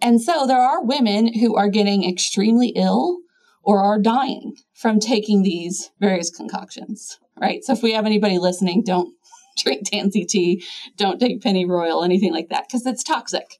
And 0.01 0.21
so 0.21 0.45
there 0.45 0.59
are 0.59 0.83
women 0.83 1.39
who 1.39 1.55
are 1.55 1.69
getting 1.69 2.07
extremely 2.07 2.73
ill 2.75 3.19
or 3.67 3.83
are 3.83 3.99
dying 3.99 4.55
from 4.73 4.97
taking 4.97 5.43
these 5.43 5.91
various 5.99 6.31
concoctions, 6.31 7.19
right? 7.39 7.65
So 7.65 7.73
if 7.73 7.83
we 7.83 7.91
have 7.91 8.05
anybody 8.05 8.39
listening, 8.39 8.81
don't 8.83 9.13
drink 9.57 9.89
tansy 9.89 10.25
tea, 10.25 10.63
don't 10.95 11.19
take 11.19 11.41
pennyroyal, 11.41 12.01
anything 12.01 12.33
like 12.33 12.47
that, 12.47 12.63
because 12.67 12.85
it's 12.85 13.03
toxic, 13.03 13.57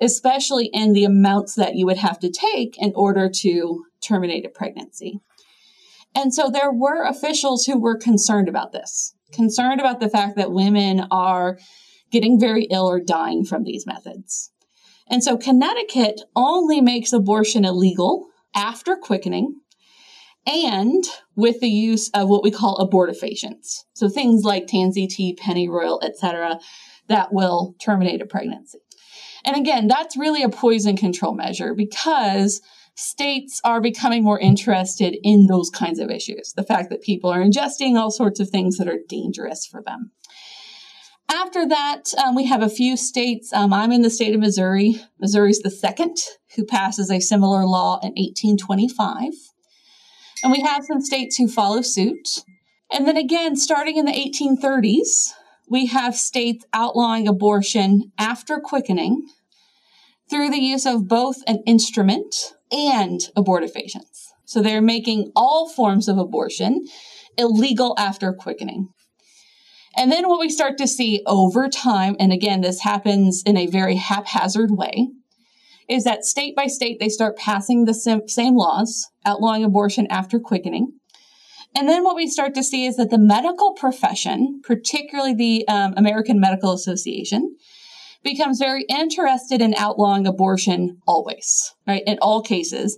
especially 0.00 0.66
in 0.72 0.92
the 0.92 1.04
amounts 1.04 1.56
that 1.56 1.74
you 1.74 1.86
would 1.86 1.96
have 1.96 2.20
to 2.20 2.30
take 2.30 2.78
in 2.78 2.92
order 2.94 3.28
to 3.28 3.84
terminate 4.00 4.46
a 4.46 4.48
pregnancy. 4.48 5.18
And 6.14 6.32
so 6.32 6.48
there 6.48 6.70
were 6.70 7.04
officials 7.04 7.64
who 7.64 7.80
were 7.80 7.96
concerned 7.96 8.48
about 8.48 8.70
this, 8.70 9.12
concerned 9.32 9.80
about 9.80 9.98
the 9.98 10.10
fact 10.10 10.36
that 10.36 10.52
women 10.52 11.04
are 11.10 11.58
getting 12.12 12.38
very 12.38 12.64
ill 12.70 12.88
or 12.88 13.00
dying 13.00 13.44
from 13.44 13.64
these 13.64 13.86
methods. 13.88 14.52
And 15.08 15.24
so 15.24 15.36
Connecticut 15.36 16.20
only 16.36 16.80
makes 16.80 17.12
abortion 17.12 17.64
illegal 17.64 18.28
after 18.54 18.96
quickening 18.96 19.60
and 20.46 21.04
with 21.36 21.60
the 21.60 21.68
use 21.68 22.10
of 22.14 22.28
what 22.28 22.42
we 22.42 22.50
call 22.50 22.78
abortifacients. 22.78 23.84
So 23.94 24.08
things 24.08 24.44
like 24.44 24.66
tansy 24.66 25.06
tea, 25.06 25.34
pennyroyal, 25.34 26.00
etc., 26.02 26.58
that 27.08 27.32
will 27.32 27.74
terminate 27.80 28.22
a 28.22 28.26
pregnancy. 28.26 28.78
And 29.44 29.56
again, 29.56 29.88
that's 29.88 30.16
really 30.16 30.42
a 30.42 30.48
poison 30.48 30.96
control 30.96 31.34
measure 31.34 31.74
because 31.74 32.60
states 32.94 33.60
are 33.64 33.80
becoming 33.80 34.22
more 34.22 34.38
interested 34.38 35.16
in 35.22 35.46
those 35.46 35.70
kinds 35.70 35.98
of 35.98 36.10
issues. 36.10 36.52
The 36.54 36.62
fact 36.62 36.90
that 36.90 37.02
people 37.02 37.30
are 37.30 37.42
ingesting 37.42 37.96
all 37.96 38.10
sorts 38.10 38.38
of 38.38 38.50
things 38.50 38.76
that 38.78 38.88
are 38.88 38.98
dangerous 39.08 39.66
for 39.66 39.82
them. 39.82 40.12
After 41.32 41.66
that, 41.66 42.12
um, 42.22 42.34
we 42.34 42.44
have 42.44 42.62
a 42.62 42.68
few 42.68 42.94
states. 42.94 43.54
Um, 43.54 43.72
I'm 43.72 43.90
in 43.90 44.02
the 44.02 44.10
state 44.10 44.34
of 44.34 44.40
Missouri. 44.40 45.00
Missouri's 45.18 45.60
the 45.60 45.70
second 45.70 46.18
who 46.56 46.64
passes 46.66 47.10
a 47.10 47.20
similar 47.20 47.64
law 47.64 47.98
in 48.02 48.10
1825. 48.10 49.32
And 50.42 50.52
we 50.52 50.60
have 50.60 50.84
some 50.84 51.00
states 51.00 51.36
who 51.36 51.48
follow 51.48 51.80
suit. 51.80 52.44
And 52.92 53.08
then 53.08 53.16
again, 53.16 53.56
starting 53.56 53.96
in 53.96 54.04
the 54.04 54.12
1830s, 54.12 55.30
we 55.66 55.86
have 55.86 56.14
states 56.14 56.66
outlawing 56.74 57.26
abortion 57.26 58.12
after 58.18 58.60
quickening 58.60 59.26
through 60.28 60.50
the 60.50 60.60
use 60.60 60.84
of 60.84 61.08
both 61.08 61.38
an 61.46 61.62
instrument 61.66 62.52
and 62.70 63.20
abortifacients. 63.34 64.32
So 64.44 64.60
they're 64.60 64.82
making 64.82 65.32
all 65.34 65.66
forms 65.66 66.08
of 66.08 66.18
abortion 66.18 66.84
illegal 67.38 67.94
after 67.98 68.34
quickening. 68.34 68.90
And 69.96 70.10
then 70.10 70.28
what 70.28 70.40
we 70.40 70.48
start 70.48 70.78
to 70.78 70.88
see 70.88 71.22
over 71.26 71.68
time, 71.68 72.16
and 72.18 72.32
again, 72.32 72.60
this 72.62 72.80
happens 72.80 73.42
in 73.44 73.56
a 73.56 73.66
very 73.66 73.96
haphazard 73.96 74.70
way, 74.70 75.08
is 75.88 76.04
that 76.04 76.24
state 76.24 76.56
by 76.56 76.66
state, 76.66 76.98
they 76.98 77.08
start 77.10 77.36
passing 77.36 77.84
the 77.84 78.22
same 78.26 78.56
laws 78.56 79.08
outlawing 79.26 79.64
abortion 79.64 80.06
after 80.08 80.38
quickening. 80.38 80.92
And 81.74 81.88
then 81.88 82.04
what 82.04 82.16
we 82.16 82.26
start 82.26 82.54
to 82.54 82.62
see 82.62 82.86
is 82.86 82.96
that 82.96 83.10
the 83.10 83.18
medical 83.18 83.72
profession, 83.72 84.60
particularly 84.62 85.34
the 85.34 85.68
um, 85.68 85.94
American 85.96 86.38
Medical 86.40 86.72
Association, 86.72 87.56
becomes 88.22 88.58
very 88.58 88.84
interested 88.88 89.60
in 89.60 89.74
outlawing 89.74 90.26
abortion 90.26 90.98
always, 91.06 91.74
right? 91.86 92.02
In 92.06 92.18
all 92.22 92.42
cases. 92.42 92.96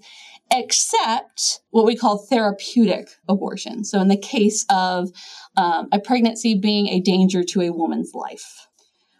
except 0.52 1.60
what 1.70 1.84
we 1.84 1.96
call 1.96 2.18
therapeutic 2.18 3.08
abortion. 3.28 3.84
So, 3.84 4.00
in 4.00 4.08
the 4.08 4.16
case 4.16 4.64
of 4.70 5.10
um, 5.56 5.88
a 5.92 6.00
pregnancy 6.00 6.58
being 6.58 6.88
a 6.88 7.00
danger 7.00 7.42
to 7.42 7.60
a 7.62 7.72
woman's 7.72 8.12
life. 8.14 8.66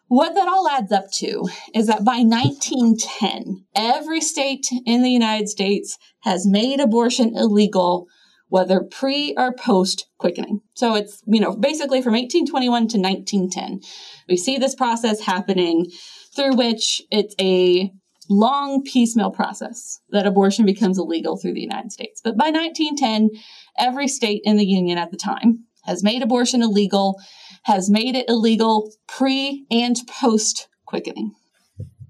What 0.08 0.34
that 0.34 0.48
all 0.48 0.68
adds 0.68 0.92
up 0.92 1.10
to 1.14 1.48
is 1.74 1.86
that 1.86 2.04
by 2.04 2.18
1910, 2.18 3.64
every 3.74 4.20
state 4.20 4.66
in 4.84 5.02
the 5.02 5.10
United 5.10 5.48
States 5.48 5.98
has 6.20 6.46
made 6.46 6.78
abortion 6.78 7.32
illegal, 7.36 8.06
whether 8.48 8.82
pre 8.82 9.34
or 9.36 9.54
post 9.54 10.06
quickening. 10.18 10.60
So 10.74 10.94
it's, 10.94 11.22
you 11.26 11.40
know, 11.40 11.56
basically 11.56 12.02
from 12.02 12.12
1821 12.12 12.88
to 12.88 12.98
1910. 12.98 13.80
We 14.28 14.36
see 14.36 14.58
this 14.58 14.74
process 14.74 15.20
happening 15.20 15.90
through 16.36 16.56
which 16.56 17.02
it's 17.10 17.34
a 17.40 17.90
long 18.28 18.82
piecemeal 18.82 19.30
process 19.30 20.00
that 20.10 20.26
abortion 20.26 20.66
becomes 20.66 20.98
illegal 20.98 21.36
through 21.36 21.54
the 21.54 21.60
United 21.60 21.92
States. 21.92 22.20
But 22.22 22.36
by 22.36 22.50
1910, 22.50 23.30
every 23.78 24.08
state 24.08 24.42
in 24.44 24.56
the 24.56 24.66
Union 24.66 24.98
at 24.98 25.10
the 25.10 25.16
time 25.16 25.64
has 25.84 26.02
made 26.02 26.22
abortion 26.22 26.62
illegal, 26.62 27.20
has 27.64 27.90
made 27.90 28.14
it 28.14 28.28
illegal 28.28 28.92
pre 29.06 29.66
and 29.70 29.96
post 30.08 30.68
quickening. 30.86 31.34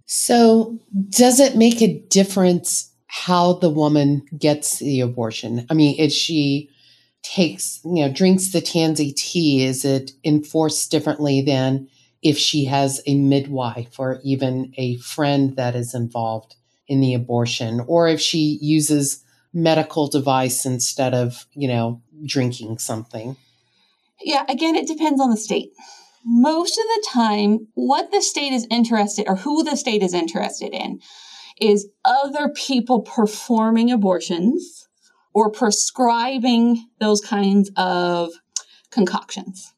So, 0.06 0.78
does 1.08 1.40
it 1.40 1.56
make 1.56 1.80
a 1.82 1.98
difference 2.10 2.92
how 3.06 3.54
the 3.54 3.70
woman 3.70 4.26
gets 4.36 4.78
the 4.78 5.00
abortion? 5.00 5.66
I 5.70 5.74
mean, 5.74 5.96
if 5.98 6.12
she 6.12 6.70
takes, 7.22 7.80
you 7.84 8.04
know, 8.04 8.12
drinks 8.12 8.52
the 8.52 8.60
tansy 8.60 9.12
tea, 9.12 9.64
is 9.64 9.84
it 9.84 10.12
enforced 10.24 10.90
differently 10.90 11.40
than 11.40 11.88
if 12.22 12.38
she 12.38 12.66
has 12.66 13.00
a 13.06 13.14
midwife 13.14 13.98
or 13.98 14.20
even 14.24 14.72
a 14.76 14.96
friend 14.98 15.56
that 15.56 15.74
is 15.74 15.94
involved 15.94 16.56
in 16.86 17.00
the 17.00 17.14
abortion, 17.14 17.80
or 17.86 18.08
if 18.08 18.20
she 18.20 18.58
uses 18.60 19.24
medical 19.54 20.08
device 20.08 20.66
instead 20.66 21.14
of, 21.14 21.46
you 21.54 21.68
know, 21.68 22.02
drinking 22.26 22.78
something? 22.78 23.36
Yeah, 24.20 24.44
again, 24.48 24.76
it 24.76 24.86
depends 24.86 25.20
on 25.20 25.30
the 25.30 25.36
state. 25.36 25.70
Most 26.24 26.78
of 26.78 26.84
the 26.84 27.06
time, 27.10 27.68
what 27.74 28.10
the 28.10 28.22
state 28.22 28.52
is 28.52 28.66
interested 28.70 29.26
or 29.28 29.36
who 29.36 29.62
the 29.62 29.76
state 29.76 30.02
is 30.02 30.14
interested 30.14 30.72
in 30.72 31.00
is 31.60 31.88
other 32.04 32.48
people 32.48 33.02
performing 33.02 33.90
abortions 33.90 34.88
or 35.34 35.50
prescribing 35.50 36.86
those 37.00 37.20
kinds 37.20 37.70
of 37.76 38.32
concoctions. 38.90 39.72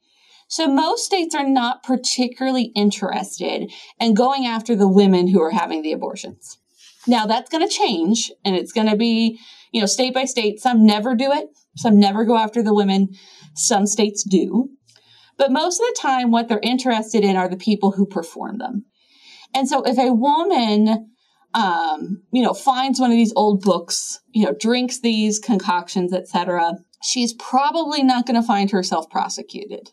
So 0.48 0.68
most 0.68 1.04
states 1.04 1.34
are 1.34 1.48
not 1.48 1.82
particularly 1.82 2.70
interested 2.76 3.70
in 3.98 4.14
going 4.14 4.46
after 4.46 4.76
the 4.76 4.88
women 4.88 5.26
who 5.26 5.42
are 5.42 5.50
having 5.50 5.82
the 5.82 5.92
abortions. 5.92 6.58
Now 7.06 7.26
that's 7.26 7.50
going 7.50 7.66
to 7.66 7.72
change 7.72 8.30
and 8.44 8.54
it's 8.54 8.72
going 8.72 8.88
to 8.88 8.96
be, 8.96 9.40
you 9.72 9.80
know, 9.80 9.86
state 9.86 10.14
by 10.14 10.24
state. 10.24 10.60
Some 10.60 10.86
never 10.86 11.14
do 11.14 11.32
it. 11.32 11.48
Some 11.76 11.98
never 11.98 12.24
go 12.24 12.36
after 12.36 12.62
the 12.62 12.74
women. 12.74 13.08
Some 13.56 13.86
states 13.86 14.22
do. 14.22 14.70
But 15.36 15.52
most 15.52 15.80
of 15.80 15.86
the 15.86 15.98
time, 16.00 16.30
what 16.30 16.48
they're 16.48 16.60
interested 16.62 17.24
in 17.24 17.36
are 17.36 17.48
the 17.48 17.56
people 17.56 17.92
who 17.92 18.06
perform 18.06 18.58
them. 18.58 18.84
And 19.54 19.68
so 19.68 19.82
if 19.82 19.98
a 19.98 20.12
woman, 20.12 21.10
um, 21.54 22.22
you 22.32 22.42
know, 22.42 22.54
finds 22.54 23.00
one 23.00 23.10
of 23.10 23.16
these 23.16 23.32
old 23.36 23.62
books, 23.62 24.20
you 24.32 24.44
know, 24.44 24.54
drinks 24.58 25.00
these 25.00 25.38
concoctions, 25.38 26.12
etc., 26.12 26.74
she's 27.02 27.34
probably 27.34 28.02
not 28.02 28.26
going 28.26 28.40
to 28.40 28.46
find 28.46 28.70
herself 28.70 29.08
prosecuted. 29.10 29.90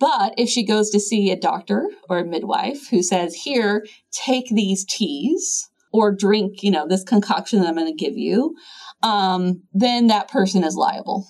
But 0.00 0.34
if 0.36 0.48
she 0.48 0.64
goes 0.64 0.90
to 0.90 1.00
see 1.00 1.30
a 1.30 1.36
doctor 1.36 1.88
or 2.08 2.18
a 2.18 2.24
midwife 2.24 2.88
who 2.90 3.02
says, 3.02 3.34
here, 3.34 3.86
take 4.10 4.48
these 4.48 4.84
teas 4.84 5.70
or 5.92 6.12
drink, 6.12 6.62
you 6.62 6.70
know, 6.70 6.86
this 6.88 7.04
concoction 7.04 7.60
that 7.60 7.68
I'm 7.68 7.76
going 7.76 7.86
to 7.86 8.04
give 8.04 8.18
you, 8.18 8.56
um, 9.02 9.62
then 9.72 10.08
that 10.08 10.28
person 10.28 10.64
is 10.64 10.74
liable. 10.74 11.26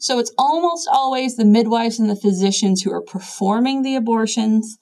So 0.00 0.18
it's 0.18 0.32
almost 0.38 0.88
always 0.90 1.36
the 1.36 1.44
midwives 1.44 1.98
and 1.98 2.10
the 2.10 2.16
physicians 2.16 2.82
who 2.82 2.92
are 2.92 3.02
performing 3.02 3.82
the 3.82 3.96
abortions. 3.96 4.78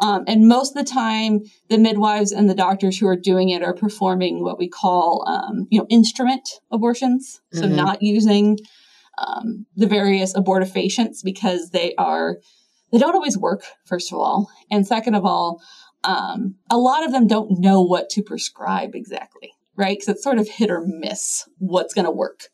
Um, 0.00 0.24
and 0.26 0.48
most 0.48 0.76
of 0.76 0.84
the 0.84 0.90
time, 0.90 1.42
the 1.68 1.78
midwives 1.78 2.32
and 2.32 2.50
the 2.50 2.54
doctors 2.54 2.98
who 2.98 3.06
are 3.06 3.16
doing 3.16 3.50
it 3.50 3.62
are 3.62 3.74
performing 3.74 4.42
what 4.42 4.58
we 4.58 4.68
call, 4.68 5.24
um, 5.28 5.66
you 5.70 5.78
know, 5.78 5.86
instrument 5.88 6.48
abortions. 6.70 7.40
So 7.52 7.62
mm-hmm. 7.62 7.76
not 7.76 8.02
using 8.02 8.58
um, 9.18 9.66
the 9.76 9.86
various 9.86 10.34
abortifacients 10.34 11.22
because 11.22 11.70
they 11.70 11.94
are 11.96 12.38
they 12.92 12.98
don't 12.98 13.14
always 13.14 13.36
work 13.36 13.62
first 13.84 14.12
of 14.12 14.18
all 14.18 14.50
and 14.70 14.86
second 14.86 15.14
of 15.14 15.24
all 15.24 15.60
um, 16.04 16.54
a 16.70 16.78
lot 16.78 17.04
of 17.04 17.12
them 17.12 17.26
don't 17.26 17.58
know 17.58 17.82
what 17.82 18.08
to 18.10 18.22
prescribe 18.22 18.94
exactly 18.94 19.52
right 19.76 19.98
because 19.98 20.08
it's 20.08 20.22
sort 20.22 20.38
of 20.38 20.48
hit 20.48 20.70
or 20.70 20.82
miss 20.86 21.48
what's 21.58 21.94
going 21.94 22.04
to 22.04 22.10
work 22.10 22.48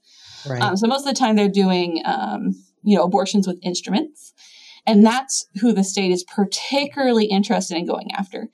right. 0.49 0.63
um, 0.63 0.77
so 0.77 0.87
most 0.87 1.07
of 1.07 1.15
the 1.15 1.19
time 1.19 1.37
they're 1.37 1.49
doing 1.49 2.03
um, 2.05 2.53
you 2.83 2.97
know 2.97 3.05
abortions 3.05 3.47
with 3.47 3.59
instruments 3.63 4.33
and 4.87 5.05
that's 5.05 5.47
who 5.61 5.73
the 5.73 5.85
state 5.85 6.11
is 6.11 6.25
particularly 6.25 7.27
interested 7.27 7.77
in 7.77 7.87
going 7.87 8.11
after 8.13 8.49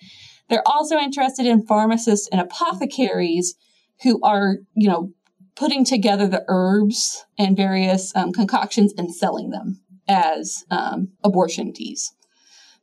they're 0.49 0.67
also 0.67 0.97
interested 0.97 1.47
in 1.47 1.67
pharmacists 1.67 2.29
and 2.31 2.41
apothecaries 2.41 3.55
who 4.03 4.21
are 4.23 4.59
you 4.75 4.89
know 4.89 5.13
putting 5.59 5.85
together 5.85 6.29
the 6.29 6.45
herbs 6.47 7.25
and 7.37 7.57
various 7.57 8.15
um, 8.15 8.33
concoctions 8.33 8.95
and 8.97 9.13
selling 9.13 9.51
them 9.51 9.81
as 10.07 10.65
um, 10.71 11.09
abortion 11.25 11.73
teas. 11.73 12.13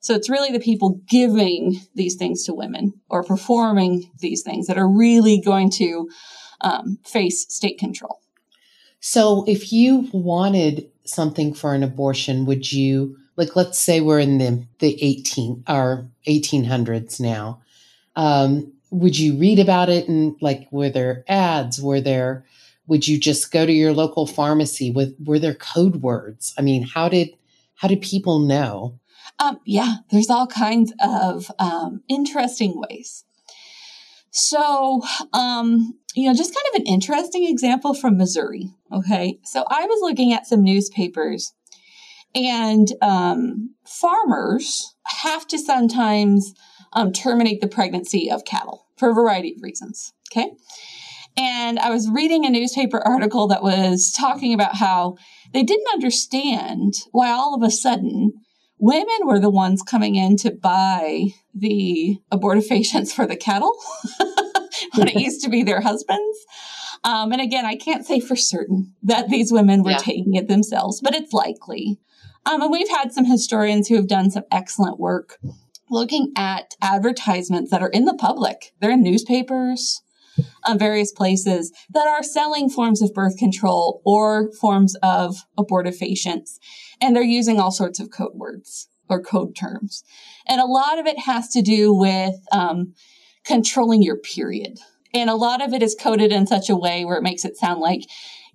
So 0.01 0.13
it's 0.13 0.29
really 0.29 0.51
the 0.51 0.59
people 0.59 0.99
giving 1.07 1.79
these 1.95 2.15
things 2.15 2.43
to 2.45 2.53
women 2.53 2.93
or 3.09 3.23
performing 3.23 4.11
these 4.19 4.43
things 4.43 4.67
that 4.67 4.77
are 4.77 4.89
really 4.89 5.41
going 5.43 5.71
to 5.71 6.09
um, 6.61 6.99
face 7.05 7.45
state 7.49 7.79
control. 7.79 8.19
So 9.07 9.45
if 9.47 9.71
you 9.71 10.09
wanted 10.13 10.89
something 11.03 11.53
for 11.53 11.75
an 11.75 11.83
abortion, 11.83 12.47
would 12.47 12.71
you 12.71 13.15
like 13.35 13.55
let's 13.55 13.77
say 13.77 14.01
we're 14.01 14.17
in 14.17 14.39
the 14.39 14.65
the 14.79 14.97
18 14.99 15.63
or 15.69 16.09
1800s 16.27 17.19
now. 17.19 17.61
Um, 18.15 18.73
would 18.89 19.15
you 19.15 19.37
read 19.37 19.59
about 19.59 19.89
it 19.89 20.07
and 20.07 20.35
like 20.41 20.67
were 20.71 20.89
there 20.89 21.23
ads? 21.27 21.79
Were 21.79 22.01
there 22.01 22.45
would 22.87 23.07
you 23.07 23.19
just 23.19 23.51
go 23.51 23.63
to 23.63 23.71
your 23.71 23.93
local 23.93 24.25
pharmacy 24.25 24.89
with 24.89 25.15
were 25.23 25.39
there 25.39 25.55
code 25.55 25.97
words 25.97 26.53
i 26.57 26.61
mean 26.61 26.83
how 26.83 27.09
did 27.09 27.29
how 27.75 27.87
did 27.87 28.01
people 28.01 28.39
know 28.39 28.99
um, 29.39 29.59
yeah 29.65 29.95
there's 30.11 30.29
all 30.29 30.45
kinds 30.45 30.93
of 30.99 31.51
um, 31.57 32.03
interesting 32.07 32.73
ways 32.75 33.25
so 34.29 35.01
um, 35.33 35.97
you 36.15 36.27
know 36.27 36.35
just 36.35 36.55
kind 36.55 36.75
of 36.75 36.81
an 36.81 36.87
interesting 36.87 37.47
example 37.47 37.93
from 37.93 38.17
missouri 38.17 38.69
okay? 38.91 39.39
So 39.43 39.65
i 39.69 39.85
was 39.85 39.99
looking 40.01 40.33
at 40.33 40.47
some 40.47 40.63
newspapers 40.63 41.53
and 42.33 42.87
um, 43.01 43.75
farmers 43.85 44.95
have 45.05 45.47
to 45.47 45.57
sometimes 45.57 46.53
um, 46.93 47.13
terminate 47.13 47.61
the 47.61 47.67
pregnancy 47.67 48.29
of 48.29 48.43
cattle 48.45 48.87
for 48.97 49.09
a 49.09 49.13
variety 49.13 49.53
of 49.55 49.61
reasons 49.61 50.13
okay? 50.31 50.51
And 51.37 51.79
I 51.79 51.89
was 51.89 52.09
reading 52.09 52.45
a 52.45 52.49
newspaper 52.49 53.05
article 53.05 53.47
that 53.47 53.61
was 53.61 54.11
talking 54.17 54.53
about 54.53 54.75
how 54.75 55.17
they 55.53 55.63
didn't 55.63 55.93
understand 55.93 56.93
why 57.11 57.29
all 57.29 57.53
of 57.53 57.61
a 57.61 57.71
sudden 57.71 58.33
women 58.77 59.25
were 59.25 59.39
the 59.39 59.49
ones 59.49 59.81
coming 59.81 60.15
in 60.15 60.37
to 60.37 60.51
buy 60.51 61.27
the 61.53 62.19
abortifacients 62.31 63.11
for 63.15 63.25
the 63.25 63.35
cattle 63.35 63.75
when 64.97 65.07
it 65.07 65.15
used 65.15 65.43
to 65.43 65.49
be 65.49 65.63
their 65.63 65.81
husbands. 65.81 66.37
Um, 67.03 67.31
and 67.31 67.41
again, 67.41 67.65
I 67.65 67.75
can't 67.75 68.05
say 68.05 68.19
for 68.19 68.35
certain 68.35 68.93
that 69.03 69.29
these 69.29 69.51
women 69.51 69.83
were 69.83 69.91
yeah. 69.91 69.97
taking 69.97 70.35
it 70.35 70.47
themselves, 70.47 71.01
but 71.01 71.13
it's 71.13 71.33
likely. 71.33 71.99
Um, 72.45 72.61
and 72.61 72.71
we've 72.71 72.89
had 72.89 73.11
some 73.11 73.25
historians 73.25 73.87
who 73.87 73.95
have 73.95 74.07
done 74.07 74.31
some 74.31 74.43
excellent 74.51 74.99
work 74.99 75.37
looking 75.89 76.31
at 76.35 76.75
advertisements 76.81 77.69
that 77.69 77.81
are 77.81 77.89
in 77.89 78.05
the 78.05 78.15
public. 78.15 78.73
They're 78.79 78.91
in 78.91 79.03
newspapers, 79.03 80.01
on 80.65 80.79
various 80.79 81.11
places 81.11 81.71
that 81.93 82.07
are 82.07 82.23
selling 82.23 82.69
forms 82.69 83.01
of 83.01 83.13
birth 83.13 83.37
control 83.37 84.01
or 84.05 84.51
forms 84.59 84.95
of 85.01 85.37
abortifacients. 85.57 86.57
And 87.01 87.15
they're 87.15 87.23
using 87.23 87.59
all 87.59 87.71
sorts 87.71 87.99
of 87.99 88.11
code 88.11 88.33
words 88.33 88.87
or 89.09 89.21
code 89.21 89.55
terms. 89.55 90.03
And 90.47 90.59
a 90.59 90.65
lot 90.65 90.99
of 90.99 91.05
it 91.05 91.19
has 91.19 91.49
to 91.49 91.61
do 91.61 91.93
with 91.93 92.35
um, 92.51 92.93
controlling 93.45 94.01
your 94.01 94.17
period. 94.17 94.79
And 95.13 95.29
a 95.29 95.35
lot 95.35 95.63
of 95.63 95.73
it 95.73 95.81
is 95.81 95.95
coded 95.99 96.31
in 96.31 96.47
such 96.47 96.69
a 96.69 96.75
way 96.75 97.05
where 97.05 97.17
it 97.17 97.23
makes 97.23 97.45
it 97.45 97.57
sound 97.57 97.79
like 97.79 98.01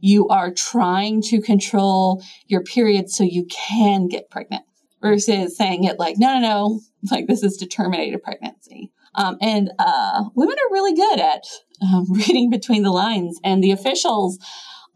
you 0.01 0.29
are 0.29 0.53
trying 0.53 1.23
to 1.23 1.41
control 1.41 2.23
your 2.47 2.63
period 2.63 3.11
so 3.11 3.25
you 3.25 3.47
can 3.47 4.09
get 4.09 4.31
pregnant 4.31 4.65
versus 5.01 5.57
saying 5.57 5.85
it 5.85 5.99
like, 5.99 6.17
no, 6.19 6.39
no, 6.39 6.41
no, 6.41 6.81
like 7.11 7.27
this 7.27 7.43
is 7.43 7.57
to 7.59 7.67
terminate 7.67 8.15
a 8.15 8.19
pregnancy. 8.19 8.93
Um, 9.15 9.39
and 9.41 9.71
uh, 9.79 10.25
women 10.35 10.55
are 10.55 10.73
really 10.73 10.95
good 10.95 11.21
at 11.21 11.45
um, 11.83 12.07
reading 12.13 12.51
between 12.51 12.83
the 12.83 12.93
lines, 12.93 13.39
and 13.43 13.63
the 13.63 13.73
officials 13.73 14.39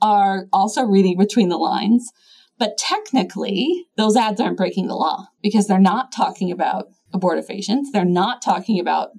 are 0.03 0.47
also 0.53 0.83
reading 0.83 1.19
between 1.19 1.49
the 1.49 1.57
lines. 1.57 2.11
But 2.57 2.79
technically, 2.79 3.87
those 3.97 4.17
ads 4.17 4.41
aren't 4.41 4.57
breaking 4.57 4.87
the 4.87 4.95
law 4.95 5.27
because 5.43 5.67
they're 5.67 5.81
not 5.81 6.13
talking 6.13 6.53
about 6.53 6.87
abortifacients. 7.14 7.87
They're 7.92 8.05
not 8.05 8.42
talking 8.42 8.81
about 8.81 9.11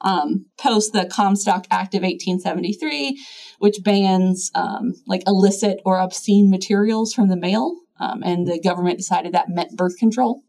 um, 0.00 0.46
post 0.58 0.92
the 0.92 1.06
Comstock 1.06 1.66
Act 1.70 1.94
of 1.94 2.02
1873, 2.02 3.22
which 3.58 3.82
bans 3.82 4.50
um, 4.54 4.94
like 5.06 5.22
illicit 5.26 5.80
or 5.84 5.98
obscene 5.98 6.50
materials 6.50 7.12
from 7.12 7.28
the 7.28 7.36
mail. 7.36 7.76
Um, 7.98 8.22
and 8.22 8.46
the 8.46 8.60
government 8.60 8.98
decided 8.98 9.32
that 9.32 9.48
meant 9.48 9.76
birth 9.76 9.96
control. 9.96 10.42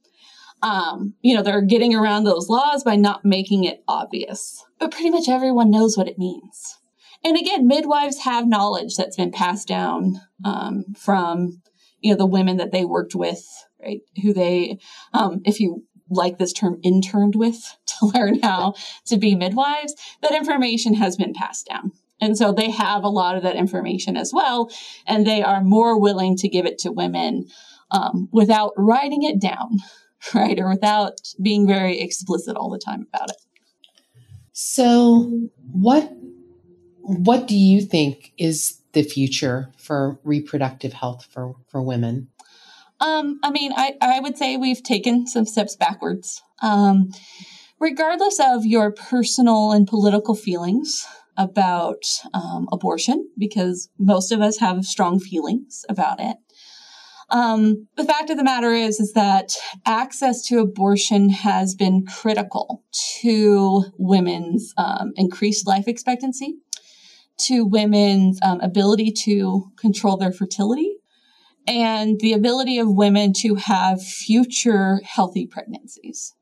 Um, 0.62 1.14
you 1.22 1.36
know, 1.36 1.44
they're 1.44 1.62
getting 1.62 1.96
around 1.96 2.24
those 2.24 2.50
laws 2.50 2.84
by 2.84 2.96
not 2.96 3.24
making 3.24 3.64
it 3.64 3.84
obvious. 3.88 4.64
But 4.80 4.92
pretty 4.92 5.12
much 5.12 5.30
everyone 5.30 5.72
knows 5.72 5.98
what 5.98 6.08
it 6.08 6.18
means. 6.18 6.78
And 7.24 7.38
again, 7.38 7.68
midwives 7.68 8.20
have 8.20 8.48
knowledge 8.48 8.96
that's 8.96 9.18
been 9.18 9.32
passed 9.32 9.68
down 9.68 10.22
um, 10.46 10.86
from, 10.96 11.62
you 12.00 12.12
know, 12.12 12.18
the 12.18 12.26
women 12.26 12.58
that 12.58 12.72
they 12.72 12.86
worked 12.86 13.16
with, 13.16 13.44
right? 13.82 14.02
Who 14.22 14.34
they, 14.34 14.80
um, 15.14 15.42
if 15.46 15.60
you 15.60 15.84
like 16.10 16.38
this 16.38 16.54
term, 16.54 16.80
interned 16.84 17.36
with 17.36 17.78
to 17.86 18.06
learn 18.14 18.40
how 18.42 18.76
to 19.06 19.18
be 19.18 19.36
midwives, 19.36 19.96
that 20.22 20.34
information 20.34 20.96
has 20.96 21.16
been 21.16 21.34
passed 21.34 21.68
down. 21.68 21.92
And 22.20 22.38
so 22.38 22.52
they 22.52 22.72
have 22.72 23.04
a 23.04 23.10
lot 23.10 23.36
of 23.36 23.44
that 23.44 23.56
information 23.56 24.18
as 24.18 24.32
well, 24.34 24.72
and 25.06 25.26
they 25.26 25.44
are 25.44 25.64
more 25.64 26.00
willing 26.00 26.36
to 26.38 26.50
give 26.50 26.66
it 26.66 26.80
to 26.80 26.92
women 26.92 27.48
um, 27.92 28.28
without 28.32 28.74
writing 28.76 29.24
it 29.24 29.40
down, 29.40 29.78
right? 30.34 30.60
Or 30.60 30.70
without 30.70 31.14
being 31.42 31.68
very 31.68 32.00
explicit 32.00 32.58
all 32.58 32.72
the 32.72 32.80
time 32.80 33.08
about 33.14 33.30
it. 33.30 33.38
So, 34.52 35.50
what 35.72 36.12
what 37.08 37.48
do 37.48 37.56
you 37.56 37.82
think 37.82 38.34
is 38.38 38.82
the 38.92 39.04
future 39.04 39.72
for 39.78 40.20
reproductive 40.24 40.92
health 40.92 41.26
for, 41.30 41.56
for 41.68 41.82
women? 41.82 42.28
Um, 43.00 43.40
I 43.44 43.52
mean, 43.52 43.72
I, 43.76 43.96
I 44.02 44.20
would 44.20 44.38
say 44.38 44.58
we've 44.58 44.84
taken 44.84 45.28
some 45.28 45.46
steps 45.46 45.76
backwards. 45.76 46.42
Um, 46.62 47.10
regardless 47.80 48.40
of 48.40 48.66
your 48.66 48.92
personal 48.92 49.72
and 49.72 49.88
political 49.88 50.36
feelings 50.36 51.06
about 51.38 52.04
um, 52.34 52.68
abortion, 52.72 53.30
because 53.38 53.90
most 54.00 54.32
of 54.32 54.42
us 54.42 54.58
have 54.58 54.84
strong 54.86 55.20
feelings 55.20 55.86
about 55.88 56.20
it. 56.20 56.38
Um, 57.30 57.88
the 57.98 58.06
fact 58.06 58.30
of 58.30 58.38
the 58.38 58.44
matter 58.44 58.72
is, 58.72 59.00
is 59.00 59.14
that 59.14 59.52
access 59.86 60.42
to 60.48 60.60
abortion 60.60 61.30
has 61.30 61.76
been 61.76 62.06
critical 62.06 62.84
to 63.22 63.84
women's 63.98 64.74
um, 64.78 65.12
increased 65.16 65.68
life 65.68 65.88
expectancy 65.88 66.56
to 67.40 67.66
women's 67.66 68.40
um, 68.42 68.62
ability 68.62 69.12
to 69.12 69.72
control 69.78 70.18
their 70.18 70.32
fertility 70.32 70.97
and 71.68 72.20
the 72.20 72.34
ability 72.34 72.80
of 72.80 72.88
women 72.90 73.34
to 73.34 73.56
have 73.56 74.02
future 74.02 75.02
healthy 75.04 75.46
pregnancies. 75.46 76.34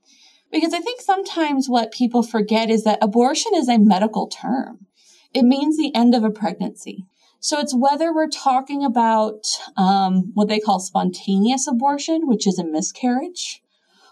Because 0.51 0.73
I 0.73 0.79
think 0.79 1.01
sometimes 1.01 1.67
what 1.67 1.91
people 1.91 2.23
forget 2.23 2.69
is 2.69 2.83
that 2.83 2.99
abortion 3.01 3.51
is 3.55 3.67
a 3.67 3.77
medical 3.77 4.27
term. 4.27 4.85
It 5.33 5.43
means 5.43 5.75
the 5.75 5.93
end 5.93 6.15
of 6.15 6.23
a 6.23 6.29
pregnancy. 6.29 7.05
So 7.39 7.59
it's 7.59 7.75
whether 7.75 8.13
we're 8.13 8.29
talking 8.29 8.83
about 8.83 9.45
um, 9.75 10.31
what 10.33 10.47
they 10.47 10.59
call 10.59 10.79
spontaneous 10.79 11.67
abortion, 11.67 12.27
which 12.27 12.47
is 12.47 12.57
a 12.57 12.65
miscarriage, 12.65 13.61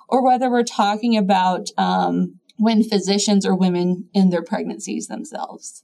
or 0.09 0.23
whether 0.23 0.49
we're 0.51 0.63
talking 0.63 1.15
about 1.17 1.69
um, 1.77 2.39
when 2.57 2.83
physicians 2.83 3.45
or 3.45 3.55
women 3.55 4.09
in 4.13 4.29
their 4.29 4.43
pregnancies 4.43 5.07
themselves. 5.07 5.83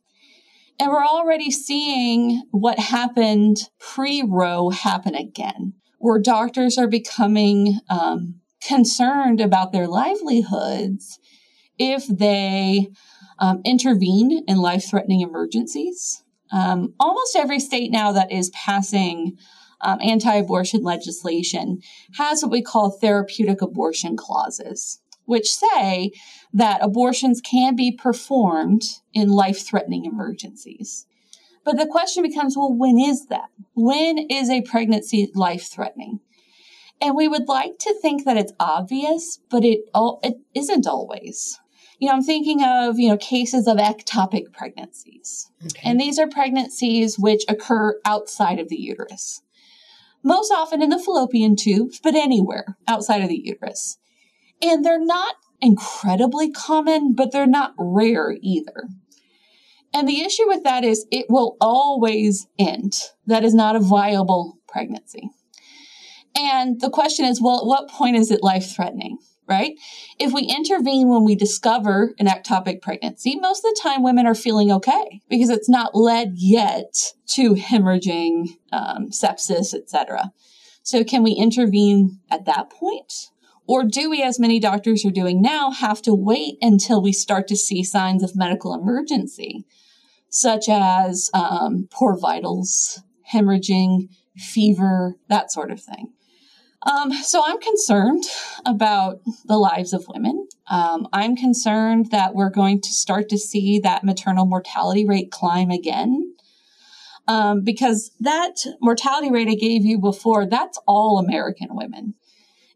And 0.79 0.89
we're 0.89 1.05
already 1.05 1.51
seeing 1.51 2.43
what 2.51 2.79
happened 2.79 3.57
pre 3.79 4.23
Roe 4.25 4.69
happen 4.69 5.13
again, 5.13 5.73
where 5.97 6.19
doctors 6.19 6.77
are 6.77 6.87
becoming 6.87 7.79
um, 7.89 8.35
concerned 8.65 9.41
about 9.41 9.73
their 9.73 9.87
livelihoods 9.87 11.19
if 11.77 12.07
they 12.07 12.87
um, 13.39 13.61
intervene 13.65 14.43
in 14.47 14.57
life 14.57 14.89
threatening 14.89 15.21
emergencies. 15.21 16.23
Um, 16.51 16.93
almost 16.99 17.35
every 17.35 17.59
state 17.59 17.91
now 17.91 18.13
that 18.13 18.31
is 18.31 18.49
passing 18.51 19.37
um, 19.81 19.99
anti 20.01 20.33
abortion 20.33 20.83
legislation 20.83 21.79
has 22.17 22.41
what 22.41 22.51
we 22.51 22.61
call 22.61 22.89
therapeutic 22.89 23.61
abortion 23.61 24.15
clauses 24.17 24.99
which 25.29 25.53
say 25.53 26.11
that 26.51 26.83
abortions 26.83 27.39
can 27.39 27.75
be 27.75 27.91
performed 27.91 28.81
in 29.13 29.29
life 29.29 29.63
threatening 29.63 30.05
emergencies. 30.05 31.05
But 31.63 31.77
the 31.77 31.85
question 31.85 32.23
becomes 32.23 32.57
well, 32.57 32.73
when 32.73 32.97
is 32.97 33.27
that? 33.27 33.49
When 33.75 34.17
is 34.17 34.49
a 34.49 34.63
pregnancy 34.63 35.29
life 35.35 35.69
threatening? 35.71 36.19
And 36.99 37.15
we 37.15 37.27
would 37.27 37.47
like 37.47 37.77
to 37.81 37.93
think 38.01 38.25
that 38.25 38.37
it's 38.37 38.53
obvious, 38.59 39.39
but 39.51 39.63
it, 39.63 39.81
it 39.93 40.37
isn't 40.55 40.87
always. 40.87 41.59
You 41.99 42.07
know, 42.07 42.15
I'm 42.15 42.23
thinking 42.23 42.63
of, 42.63 42.97
you 42.97 43.09
know, 43.09 43.17
cases 43.17 43.67
of 43.67 43.77
ectopic 43.77 44.51
pregnancies. 44.51 45.51
Okay. 45.63 45.87
And 45.87 45.99
these 45.99 46.17
are 46.17 46.27
pregnancies 46.27 47.19
which 47.19 47.43
occur 47.47 47.99
outside 48.03 48.57
of 48.57 48.69
the 48.69 48.79
uterus. 48.79 49.43
Most 50.23 50.51
often 50.51 50.81
in 50.81 50.89
the 50.89 50.97
fallopian 50.97 51.55
tubes, 51.55 51.99
but 52.01 52.15
anywhere 52.15 52.77
outside 52.87 53.21
of 53.21 53.29
the 53.29 53.39
uterus. 53.41 53.99
And 54.61 54.85
they're 54.85 55.03
not 55.03 55.35
incredibly 55.61 56.51
common, 56.51 57.13
but 57.13 57.31
they're 57.31 57.47
not 57.47 57.73
rare 57.77 58.37
either. 58.41 58.87
And 59.93 60.07
the 60.07 60.21
issue 60.21 60.47
with 60.47 60.63
that 60.63 60.83
is 60.83 61.05
it 61.11 61.25
will 61.29 61.57
always 61.59 62.47
end. 62.57 62.93
That 63.25 63.43
is 63.43 63.53
not 63.53 63.75
a 63.75 63.79
viable 63.79 64.59
pregnancy. 64.67 65.29
And 66.37 66.79
the 66.79 66.89
question 66.89 67.25
is, 67.25 67.41
well, 67.41 67.61
at 67.61 67.65
what 67.65 67.89
point 67.89 68.15
is 68.15 68.31
it 68.31 68.43
life 68.43 68.75
threatening? 68.75 69.17
Right? 69.47 69.73
If 70.19 70.31
we 70.31 70.43
intervene 70.43 71.09
when 71.09 71.23
we 71.23 71.33
discover 71.33 72.13
an 72.19 72.27
ectopic 72.27 72.83
pregnancy, 72.83 73.35
most 73.35 73.65
of 73.65 73.71
the 73.71 73.79
time 73.81 74.03
women 74.03 74.27
are 74.27 74.35
feeling 74.35 74.71
okay 74.71 75.21
because 75.27 75.49
it's 75.49 75.67
not 75.67 75.95
led 75.95 76.33
yet 76.35 76.93
to 77.29 77.55
hemorrhaging, 77.55 78.49
um, 78.71 79.09
sepsis, 79.09 79.73
etc. 79.73 80.31
So 80.83 81.03
can 81.03 81.23
we 81.23 81.31
intervene 81.31 82.19
at 82.29 82.45
that 82.45 82.69
point? 82.69 83.11
Or 83.69 83.83
do 83.83 84.09
we, 84.09 84.23
as 84.23 84.39
many 84.39 84.59
doctors 84.59 85.05
are 85.05 85.11
doing 85.11 85.43
now, 85.43 85.69
have 85.69 86.01
to 86.01 86.15
wait 86.15 86.57
until 86.59 87.03
we 87.03 87.13
start 87.13 87.47
to 87.49 87.55
see 87.55 87.83
signs 87.83 88.23
of 88.23 88.35
medical 88.35 88.73
emergency, 88.73 89.63
such 90.27 90.67
as 90.67 91.29
um, 91.35 91.87
poor 91.91 92.17
vitals, 92.17 93.03
hemorrhaging, 93.31 94.09
fever, 94.35 95.17
that 95.27 95.51
sort 95.51 95.69
of 95.69 95.79
thing? 95.79 96.13
Um, 96.81 97.13
so 97.13 97.43
I'm 97.45 97.59
concerned 97.59 98.23
about 98.65 99.19
the 99.45 99.59
lives 99.59 99.93
of 99.93 100.07
women. 100.07 100.47
Um, 100.71 101.07
I'm 101.13 101.35
concerned 101.35 102.09
that 102.09 102.33
we're 102.33 102.49
going 102.49 102.81
to 102.81 102.89
start 102.89 103.29
to 103.29 103.37
see 103.37 103.77
that 103.81 104.03
maternal 104.03 104.47
mortality 104.47 105.05
rate 105.05 105.29
climb 105.29 105.69
again. 105.69 106.33
Um, 107.27 107.63
because 107.63 108.09
that 108.19 108.55
mortality 108.81 109.29
rate 109.29 109.47
I 109.47 109.53
gave 109.53 109.85
you 109.85 109.99
before, 109.99 110.47
that's 110.47 110.79
all 110.87 111.19
American 111.19 111.67
women. 111.69 112.15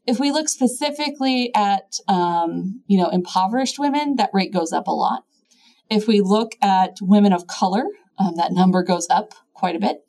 If 0.05 0.19
we 0.19 0.31
look 0.31 0.49
specifically 0.49 1.51
at, 1.55 1.97
um, 2.07 2.81
you 2.87 2.97
know, 2.97 3.09
impoverished 3.09 3.79
women, 3.79 4.17
that 4.17 4.31
rate 4.33 4.53
goes 4.53 4.73
up 4.73 4.87
a 4.87 4.91
lot. 4.91 5.23
If 5.89 6.07
we 6.07 6.19
look 6.21 6.53
at 6.61 6.97
women 7.01 7.31
of 7.31 7.47
color, 7.47 7.85
um, 8.17 8.35
that 8.35 8.51
number 8.51 8.83
goes 8.83 9.07
up 9.09 9.33
quite 9.53 9.75
a 9.75 9.79
bit. 9.79 10.01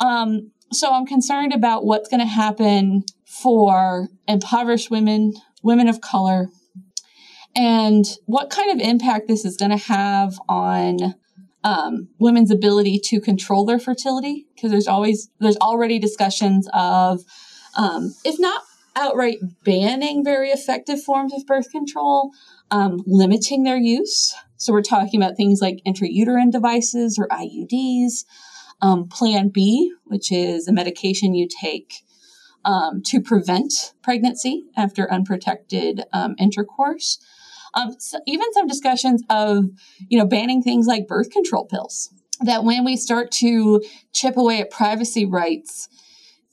Um, 0.00 0.50
so 0.72 0.92
I'm 0.92 1.06
concerned 1.06 1.52
about 1.52 1.84
what's 1.84 2.08
going 2.08 2.20
to 2.20 2.26
happen 2.26 3.04
for 3.24 4.08
impoverished 4.26 4.90
women, 4.90 5.34
women 5.62 5.88
of 5.88 6.00
color, 6.00 6.48
and 7.54 8.04
what 8.26 8.50
kind 8.50 8.70
of 8.72 8.84
impact 8.84 9.28
this 9.28 9.44
is 9.44 9.56
going 9.56 9.70
to 9.70 9.76
have 9.76 10.38
on 10.48 11.14
um, 11.62 12.08
women's 12.18 12.50
ability 12.50 12.98
to 13.04 13.20
control 13.20 13.64
their 13.64 13.78
fertility. 13.78 14.46
Because 14.54 14.72
there's 14.72 14.88
always 14.88 15.30
there's 15.38 15.56
already 15.58 16.00
discussions 16.00 16.68
of, 16.74 17.20
um, 17.76 18.14
if 18.24 18.40
not 18.40 18.62
outright 18.96 19.38
banning 19.64 20.24
very 20.24 20.50
effective 20.50 21.02
forms 21.02 21.32
of 21.34 21.46
birth 21.46 21.70
control, 21.70 22.30
um, 22.70 23.02
limiting 23.06 23.64
their 23.64 23.76
use. 23.76 24.34
So 24.56 24.72
we're 24.72 24.82
talking 24.82 25.20
about 25.20 25.36
things 25.36 25.60
like 25.60 25.82
intrauterine 25.86 26.50
devices 26.50 27.18
or 27.18 27.28
IUDs, 27.28 28.24
um, 28.80 29.08
Plan 29.08 29.48
B, 29.48 29.92
which 30.04 30.30
is 30.30 30.68
a 30.68 30.72
medication 30.72 31.34
you 31.34 31.48
take 31.48 32.04
um, 32.64 33.02
to 33.02 33.20
prevent 33.20 33.92
pregnancy 34.02 34.64
after 34.76 35.10
unprotected 35.12 36.04
um, 36.12 36.34
intercourse. 36.38 37.18
Um, 37.74 37.96
so 37.98 38.18
even 38.26 38.52
some 38.52 38.66
discussions 38.66 39.22
of, 39.28 39.66
you 40.08 40.18
know, 40.18 40.26
banning 40.26 40.62
things 40.62 40.86
like 40.86 41.08
birth 41.08 41.30
control 41.30 41.66
pills. 41.66 42.10
That 42.40 42.64
when 42.64 42.84
we 42.84 42.96
start 42.96 43.30
to 43.32 43.82
chip 44.12 44.36
away 44.36 44.60
at 44.60 44.70
privacy 44.70 45.24
rights, 45.24 45.88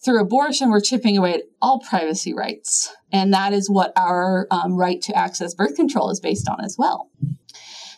through 0.04 0.20
abortion, 0.20 0.70
we're 0.70 0.82
chipping 0.82 1.18
away 1.18 1.36
at 1.36 1.44
all 1.62 1.80
privacy 1.80 2.34
rights. 2.34 2.94
And 3.12 3.34
that 3.34 3.54
is 3.54 3.70
what 3.70 3.94
our 3.96 4.48
um, 4.50 4.76
right 4.76 5.02
to 5.04 5.16
access 5.16 5.54
birth 5.54 5.76
control 5.76 6.10
is 6.10 6.20
based 6.20 6.50
on 6.50 6.64
as 6.64 6.76
well. 6.78 7.10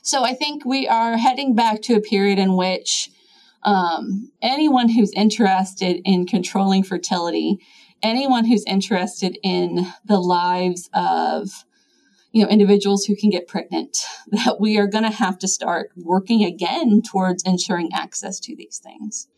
So 0.02 0.24
I 0.24 0.34
think 0.34 0.66
we 0.66 0.88
are 0.88 1.18
heading 1.18 1.56
back 1.56 1.82
to 1.84 1.96
a 1.96 2.02
period 2.02 2.40
in 2.40 2.58
which 2.58 3.10
um, 3.64 4.32
anyone 4.42 4.90
who's 4.90 5.14
interested 5.14 6.02
in 6.04 6.26
controlling 6.26 6.84
fertility, 6.84 7.58
anyone 8.02 8.46
who's 8.46 8.66
interested 8.66 9.38
in 9.42 9.88
the 10.04 10.20
lives 10.20 10.90
of 10.94 11.64
you 12.34 12.44
know, 12.44 12.50
individuals 12.50 13.06
who 13.06 13.16
can 13.16 13.30
get 13.30 13.48
pregnant, 13.48 13.98
that 14.28 14.60
we 14.60 14.78
are 14.78 14.88
going 14.88 15.06
to 15.06 15.16
have 15.16 15.40
to 15.40 15.48
start 15.48 15.92
working 15.96 16.44
again 16.44 17.02
towards 17.02 17.44
ensuring 17.44 17.90
access 17.94 18.40
to 18.42 18.56
these 18.58 18.80
things 18.84 19.30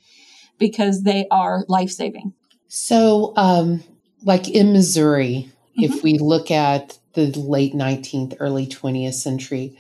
because 0.58 1.04
they 1.04 1.28
are 1.30 1.65
life 1.67 1.91
saving. 1.91 2.34
So, 2.67 3.34
um, 3.36 3.84
like 4.23 4.49
in 4.49 4.73
Missouri, 4.73 5.51
mm-hmm. 5.80 5.84
if 5.84 6.04
we 6.04 6.17
look 6.17 6.51
at 6.51 6.97
the 7.13 7.28
late 7.28 7.73
19th, 7.73 8.36
early 8.39 8.67
20th 8.67 9.13
century, 9.13 9.78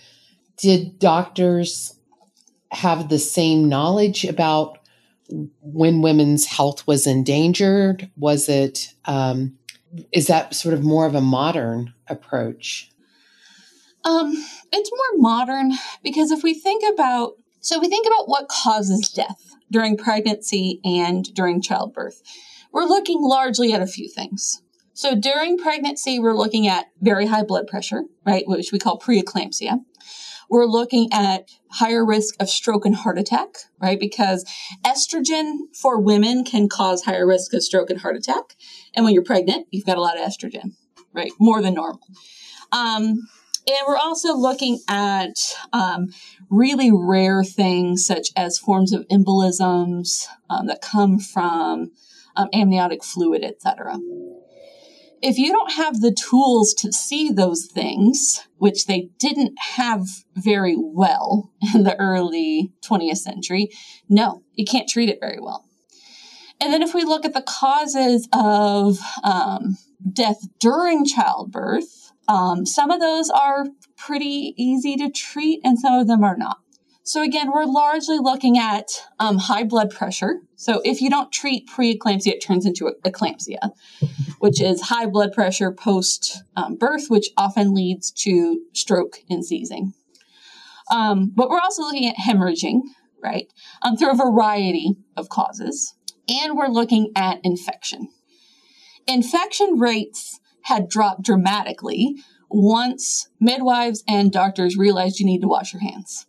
did 0.57 0.99
doctors 0.99 1.97
have 2.71 3.09
the 3.09 3.19
same 3.19 3.67
knowledge 3.67 4.25
about 4.25 4.79
when 5.61 6.01
women's 6.01 6.45
health 6.45 6.85
was 6.87 7.07
endangered? 7.07 8.09
Was 8.17 8.47
it, 8.47 8.93
um, 9.05 9.57
is 10.11 10.27
that 10.27 10.53
sort 10.53 10.73
of 10.73 10.83
more 10.83 11.05
of 11.05 11.15
a 11.15 11.21
modern 11.21 11.93
approach? 12.07 12.91
Um, 14.03 14.33
it's 14.71 14.91
more 14.91 15.21
modern 15.21 15.73
because 16.03 16.31
if 16.31 16.43
we 16.43 16.53
think 16.53 16.83
about, 16.93 17.33
so 17.59 17.79
we 17.79 17.89
think 17.89 18.05
about 18.05 18.29
what 18.29 18.47
causes 18.47 19.09
death 19.09 19.55
during 19.71 19.97
pregnancy 19.97 20.79
and 20.85 21.33
during 21.33 21.59
childbirth, 21.59 22.21
we're 22.75 22.83
looking 22.83 23.21
largely 23.21 23.71
at 23.71 23.81
a 23.81 23.87
few 23.87 24.09
things. 24.09 24.61
So 24.93 25.15
during 25.15 25.57
pregnancy, 25.57 26.19
we're 26.19 26.35
looking 26.35 26.67
at 26.67 26.87
very 26.99 27.25
high 27.25 27.43
blood 27.43 27.67
pressure, 27.67 28.03
right, 28.25 28.43
which 28.47 28.73
we 28.73 28.79
call 28.79 28.99
preeclampsia. 28.99 29.79
We're 30.49 30.65
looking 30.65 31.07
at 31.13 31.47
higher 31.71 32.05
risk 32.05 32.35
of 32.37 32.49
stroke 32.49 32.85
and 32.85 32.93
heart 32.93 33.17
attack, 33.17 33.47
right? 33.81 33.97
Because 33.97 34.43
estrogen 34.85 35.73
for 35.73 36.01
women 36.01 36.43
can 36.43 36.67
cause 36.67 37.03
higher 37.03 37.25
risk 37.25 37.53
of 37.53 37.63
stroke 37.63 37.89
and 37.89 38.01
heart 38.01 38.17
attack. 38.17 38.57
And 38.93 39.05
when 39.05 39.13
you're 39.13 39.23
pregnant, 39.23 39.67
you've 39.71 39.85
got 39.85 39.97
a 39.97 40.01
lot 40.01 40.19
of 40.19 40.27
estrogen, 40.27 40.73
right? 41.13 41.31
More 41.39 41.61
than 41.61 41.75
normal. 41.75 42.01
Um, 42.73 43.21
and 43.67 43.77
we're 43.87 43.97
also 43.97 44.35
looking 44.35 44.79
at 44.89 45.55
um, 45.71 46.09
really 46.49 46.91
rare 46.93 47.41
things 47.45 48.05
such 48.05 48.31
as 48.35 48.59
forms 48.59 48.91
of 48.91 49.07
embolisms 49.07 50.25
um, 50.49 50.67
that 50.67 50.81
come 50.81 51.19
from 51.19 51.91
um, 52.35 52.47
amniotic 52.53 53.03
fluid, 53.03 53.43
etc. 53.43 53.99
If 55.21 55.37
you 55.37 55.51
don't 55.51 55.71
have 55.71 56.01
the 56.01 56.13
tools 56.13 56.73
to 56.75 56.91
see 56.91 57.31
those 57.31 57.65
things, 57.65 58.47
which 58.57 58.85
they 58.85 59.09
didn't 59.17 59.53
have 59.75 60.05
very 60.35 60.75
well 60.77 61.51
in 61.73 61.83
the 61.83 61.99
early 61.99 62.71
20th 62.83 63.17
century, 63.17 63.69
no, 64.09 64.43
you 64.53 64.65
can't 64.65 64.89
treat 64.89 65.09
it 65.09 65.19
very 65.19 65.39
well. 65.39 65.65
And 66.61 66.71
then 66.71 66.81
if 66.81 66.93
we 66.93 67.03
look 67.03 67.25
at 67.25 67.33
the 67.33 67.41
causes 67.41 68.29
of 68.31 68.97
um, 69.23 69.77
death 70.13 70.47
during 70.59 71.05
childbirth, 71.05 72.11
um, 72.27 72.65
some 72.65 72.91
of 72.91 72.99
those 72.99 73.29
are 73.29 73.67
pretty 73.97 74.53
easy 74.57 74.95
to 74.97 75.09
treat 75.09 75.59
and 75.63 75.77
some 75.79 75.95
of 75.95 76.07
them 76.07 76.23
are 76.23 76.37
not. 76.37 76.57
So 77.07 77.21
again, 77.21 77.51
we're 77.51 77.65
largely 77.65 78.17
looking 78.17 78.57
at 78.57 78.89
um, 79.19 79.37
high 79.37 79.63
blood 79.63 79.91
pressure. 79.91 80.41
So 80.55 80.81
if 80.83 81.01
you 81.01 81.11
don't 81.11 81.31
treat 81.31 81.69
preeclampsia, 81.69 82.29
it 82.29 82.39
turns 82.39 82.65
into 82.65 82.91
eclampsia, 83.05 83.69
which 84.39 84.59
is 84.59 84.81
high 84.81 85.05
blood 85.05 85.31
pressure 85.31 85.71
post 85.71 86.43
um, 86.55 86.75
birth, 86.77 87.05
which 87.07 87.29
often 87.37 87.75
leads 87.75 88.09
to 88.23 88.59
stroke 88.73 89.19
and 89.29 89.45
seizing. 89.45 89.93
Um, 90.89 91.31
but 91.35 91.47
we're 91.47 91.59
also 91.59 91.83
looking 91.83 92.07
at 92.07 92.15
hemorrhaging, 92.15 92.81
right, 93.23 93.53
um, 93.83 93.97
through 93.97 94.11
a 94.11 94.15
variety 94.15 94.95
of 95.15 95.29
causes. 95.29 95.93
And 96.27 96.57
we're 96.57 96.69
looking 96.69 97.11
at 97.15 97.39
infection. 97.43 98.09
Infection 99.07 99.77
rates 99.77 100.39
had 100.63 100.89
dropped 100.89 101.21
dramatically 101.21 102.15
once 102.49 103.29
midwives 103.39 104.03
and 104.07 104.31
doctors 104.31 104.75
realized 104.75 105.19
you 105.19 105.25
need 105.27 105.41
to 105.41 105.47
wash 105.47 105.71
your 105.71 105.83
hands. 105.83 106.25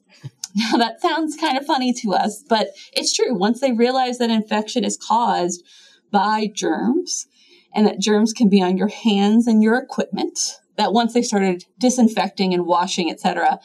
Now, 0.73 0.79
that 0.79 1.03
sounds 1.03 1.37
kind 1.37 1.59
of 1.59 1.67
funny 1.67 1.93
to 1.93 2.15
us, 2.15 2.43
but 2.49 2.69
it's 2.95 3.15
true. 3.15 3.35
Once 3.35 3.61
they 3.61 3.73
realize 3.73 4.17
that 4.19 4.31
infection 4.31 4.85
is 4.85 4.97
caused 4.97 5.63
by 6.11 6.51
germs 6.53 7.27
and 7.75 7.87
that 7.87 8.01
germs 8.01 8.33
can 8.33 8.49
be 8.49 8.63
on 8.63 8.79
your 8.79 8.89
hands 8.89 9.47
and 9.47 9.63
your 9.63 9.77
equipment, 9.77 10.39
that 10.79 10.95
once 10.95 11.13
they 11.13 11.21
started 11.21 11.67
disinfecting 11.79 12.55
and 12.55 12.65
washing, 12.65 13.11
etc., 13.11 13.61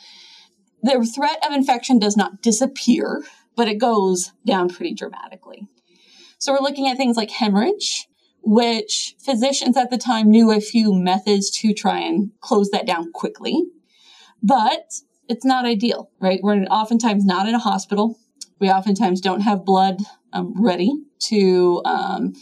the 0.84 1.10
threat 1.15 1.38
of 1.47 1.54
infection 1.54 1.97
does 1.97 2.17
not 2.17 2.41
disappear, 2.41 3.23
but 3.56 3.69
it 3.69 3.77
goes 3.77 4.34
down 4.45 4.67
pretty 4.67 4.93
dramatically. 4.93 5.67
So 6.39 6.51
we're 6.51 6.60
looking 6.60 6.88
at 6.89 6.97
things 6.97 7.15
like 7.15 7.32
hemorrhage, 7.32 8.08
which 8.43 9.15
physicians 9.23 9.77
at 9.77 9.91
the 9.91 9.97
time 9.97 10.30
knew 10.30 10.51
a 10.51 10.60
few 10.60 10.93
methods 10.93 11.49
to 11.60 11.73
try 11.73 11.99
and 11.99 12.32
close 12.41 12.69
that 12.71 12.88
down 12.88 13.13
quickly. 13.13 13.63
But 14.43 14.91
it's 15.31 15.45
not 15.45 15.65
ideal, 15.65 16.09
right? 16.19 16.41
We're 16.43 16.65
oftentimes 16.65 17.23
not 17.25 17.47
in 17.47 17.55
a 17.55 17.59
hospital. 17.59 18.19
We 18.59 18.69
oftentimes 18.69 19.21
don't 19.21 19.41
have 19.41 19.63
blood 19.65 19.97
um, 20.33 20.53
ready 20.61 20.91
to, 21.29 21.81
um, 21.85 22.33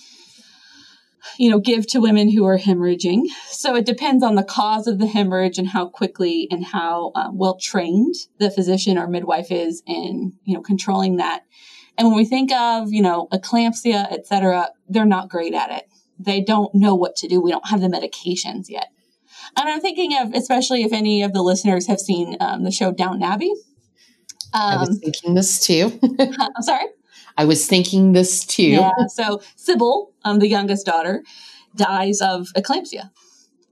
you 1.37 1.51
know, 1.51 1.59
give 1.59 1.85
to 1.87 2.01
women 2.01 2.31
who 2.31 2.45
are 2.47 2.57
hemorrhaging. 2.57 3.27
So 3.49 3.75
it 3.75 3.85
depends 3.85 4.23
on 4.23 4.33
the 4.35 4.43
cause 4.43 4.87
of 4.87 4.97
the 4.97 5.05
hemorrhage 5.05 5.59
and 5.59 5.69
how 5.69 5.87
quickly 5.87 6.47
and 6.49 6.65
how 6.65 7.11
um, 7.13 7.37
well 7.37 7.57
trained 7.59 8.15
the 8.39 8.49
physician 8.49 8.97
or 8.97 9.07
midwife 9.07 9.51
is 9.51 9.83
in, 9.85 10.33
you 10.43 10.55
know, 10.55 10.61
controlling 10.61 11.17
that. 11.17 11.43
And 11.95 12.07
when 12.07 12.17
we 12.17 12.25
think 12.25 12.51
of, 12.51 12.91
you 12.91 13.03
know, 13.03 13.27
eclampsia, 13.31 14.11
et 14.11 14.25
cetera, 14.25 14.69
they're 14.87 15.05
not 15.05 15.29
great 15.29 15.53
at 15.53 15.71
it. 15.71 15.83
They 16.17 16.41
don't 16.41 16.73
know 16.73 16.95
what 16.95 17.15
to 17.17 17.27
do. 17.27 17.39
We 17.39 17.51
don't 17.51 17.69
have 17.69 17.81
the 17.81 17.87
medications 17.87 18.65
yet. 18.67 18.87
And 19.57 19.69
I'm 19.69 19.81
thinking 19.81 20.15
of, 20.17 20.33
especially 20.33 20.83
if 20.83 20.93
any 20.93 21.23
of 21.23 21.33
the 21.33 21.41
listeners 21.41 21.87
have 21.87 21.99
seen 21.99 22.37
um, 22.39 22.63
the 22.63 22.71
show 22.71 22.91
Downton 22.91 23.23
Abbey. 23.23 23.51
Um, 24.53 24.61
I 24.61 24.77
was 24.77 24.89
um, 24.89 24.99
thinking 24.99 25.33
this 25.33 25.59
too. 25.59 25.99
I'm 26.19 26.61
sorry? 26.61 26.85
I 27.37 27.45
was 27.45 27.67
thinking 27.67 28.13
this 28.13 28.45
too. 28.45 28.63
Yeah. 28.63 28.91
So 29.07 29.41
Sybil, 29.55 30.11
um, 30.25 30.39
the 30.39 30.47
youngest 30.47 30.85
daughter, 30.85 31.23
dies 31.75 32.21
of 32.21 32.47
eclampsia, 32.57 33.11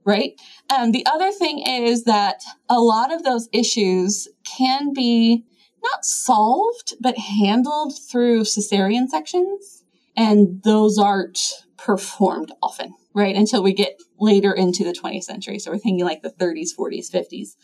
right? 0.04 0.32
And 0.70 0.94
the 0.94 1.04
other 1.06 1.30
thing 1.32 1.58
is 1.66 2.04
that 2.04 2.42
a 2.68 2.80
lot 2.80 3.12
of 3.12 3.24
those 3.24 3.48
issues 3.52 4.28
can 4.44 4.92
be 4.92 5.44
not 5.82 6.04
solved, 6.04 6.94
but 7.00 7.18
handled 7.18 7.92
through 8.10 8.42
cesarean 8.42 9.08
sections. 9.08 9.84
And 10.16 10.62
those 10.64 10.98
aren't 10.98 11.64
performed 11.76 12.52
often, 12.62 12.94
right? 13.18 13.36
Until 13.36 13.62
we 13.62 13.74
get 13.74 14.00
later 14.18 14.52
into 14.52 14.84
the 14.84 14.92
20th 14.92 15.24
century. 15.24 15.58
So 15.58 15.70
we're 15.70 15.78
thinking 15.78 16.04
like 16.04 16.22
the 16.22 16.30
30s, 16.30 16.70
40s, 16.78 17.10
50s. 17.10 17.56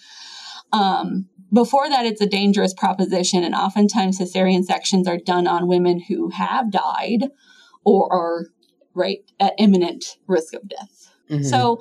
Um, 0.72 1.26
before 1.52 1.88
that, 1.88 2.04
it's 2.04 2.20
a 2.20 2.26
dangerous 2.26 2.74
proposition, 2.74 3.44
and 3.44 3.54
oftentimes 3.54 4.18
cesarean 4.18 4.64
sections 4.64 5.06
are 5.06 5.18
done 5.18 5.46
on 5.46 5.68
women 5.68 6.00
who 6.08 6.30
have 6.30 6.72
died 6.72 7.28
or 7.84 8.12
are 8.12 8.46
right 8.92 9.20
at 9.38 9.54
imminent 9.58 10.04
risk 10.26 10.54
of 10.54 10.68
death. 10.68 11.12
Mm-hmm. 11.30 11.44
So 11.44 11.80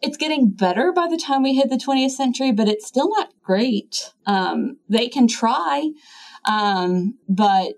it's 0.00 0.16
getting 0.16 0.50
better 0.50 0.92
by 0.92 1.08
the 1.08 1.16
time 1.16 1.42
we 1.42 1.54
hit 1.54 1.70
the 1.70 1.76
20th 1.76 2.10
century, 2.10 2.52
but 2.52 2.68
it's 2.68 2.86
still 2.86 3.08
not 3.08 3.30
great. 3.42 4.12
Um, 4.26 4.76
they 4.88 5.08
can 5.08 5.26
try, 5.26 5.90
um, 6.44 7.18
but 7.28 7.74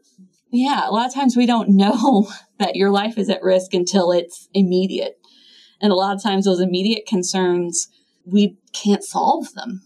yeah, 0.57 0.89
a 0.89 0.93
lot 0.93 1.07
of 1.07 1.15
times 1.15 1.37
we 1.37 1.47
don't 1.47 1.69
know 1.77 2.29
that 2.59 2.77
your 2.77 2.91
life 2.91 3.19
is 3.19 3.29
at 3.29 3.43
risk 3.43 3.75
until 3.75 4.13
it's 4.13 4.49
immediate. 4.55 5.19
And 5.81 5.93
a 5.93 5.97
lot 5.97 6.15
of 6.15 6.23
times 6.23 6.45
those 6.45 6.61
immediate 6.61 7.07
concerns, 7.07 7.89
we 8.25 8.57
can't 8.73 9.05
solve 9.05 9.53
them, 9.55 9.83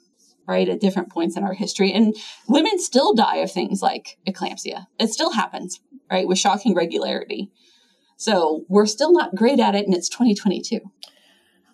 right, 0.46 0.68
at 0.68 0.80
different 0.80 1.10
points 1.10 1.36
in 1.36 1.42
our 1.42 1.54
history. 1.54 1.92
And 1.92 2.14
women 2.48 2.78
still 2.78 3.12
die 3.12 3.38
of 3.38 3.50
things 3.50 3.82
like 3.82 4.18
eclampsia. 4.26 4.86
It 4.98 5.08
still 5.08 5.32
happens, 5.32 5.80
right, 6.10 6.28
with 6.28 6.38
shocking 6.38 6.74
regularity. 6.74 7.50
So 8.16 8.64
we're 8.68 8.86
still 8.86 9.12
not 9.12 9.34
great 9.34 9.58
at 9.58 9.74
it, 9.74 9.86
and 9.86 9.94
it's 9.94 10.08
2022. 10.08 10.80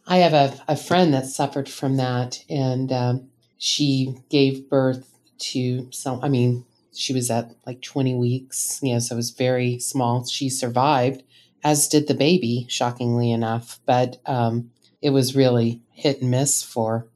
I 0.07 0.19
have 0.19 0.33
a, 0.33 0.55
a 0.69 0.77
friend 0.77 1.13
that 1.13 1.27
suffered 1.27 1.69
from 1.69 1.97
that, 1.97 2.45
and 2.49 2.93
um, 2.93 3.29
she 3.59 4.15
gave 4.31 4.71
birth 4.71 5.19
to 5.39 5.89
some, 5.91 6.21
I 6.23 6.29
mean, 6.29 6.65
she 6.97 7.13
was 7.13 7.31
at 7.31 7.53
like 7.67 7.83
20 7.83 8.15
weeks, 8.15 8.81
you 8.83 8.93
know, 8.93 8.99
so 8.99 9.15
it 9.15 9.17
was 9.17 9.31
very 9.31 9.79
small. 9.79 10.25
She 10.25 10.49
survived, 10.49 11.23
as 11.63 11.89
did 11.89 12.09
the 12.09 12.15
baby, 12.15 12.67
shockingly 12.69 13.31
enough, 13.33 13.81
but 13.87 14.21
um, 14.27 14.71
it 15.03 15.11
was 15.11 15.37
really 15.37 15.83
hit 15.93 16.21
and 16.21 16.31
miss 16.31 16.63
for. 16.63 17.09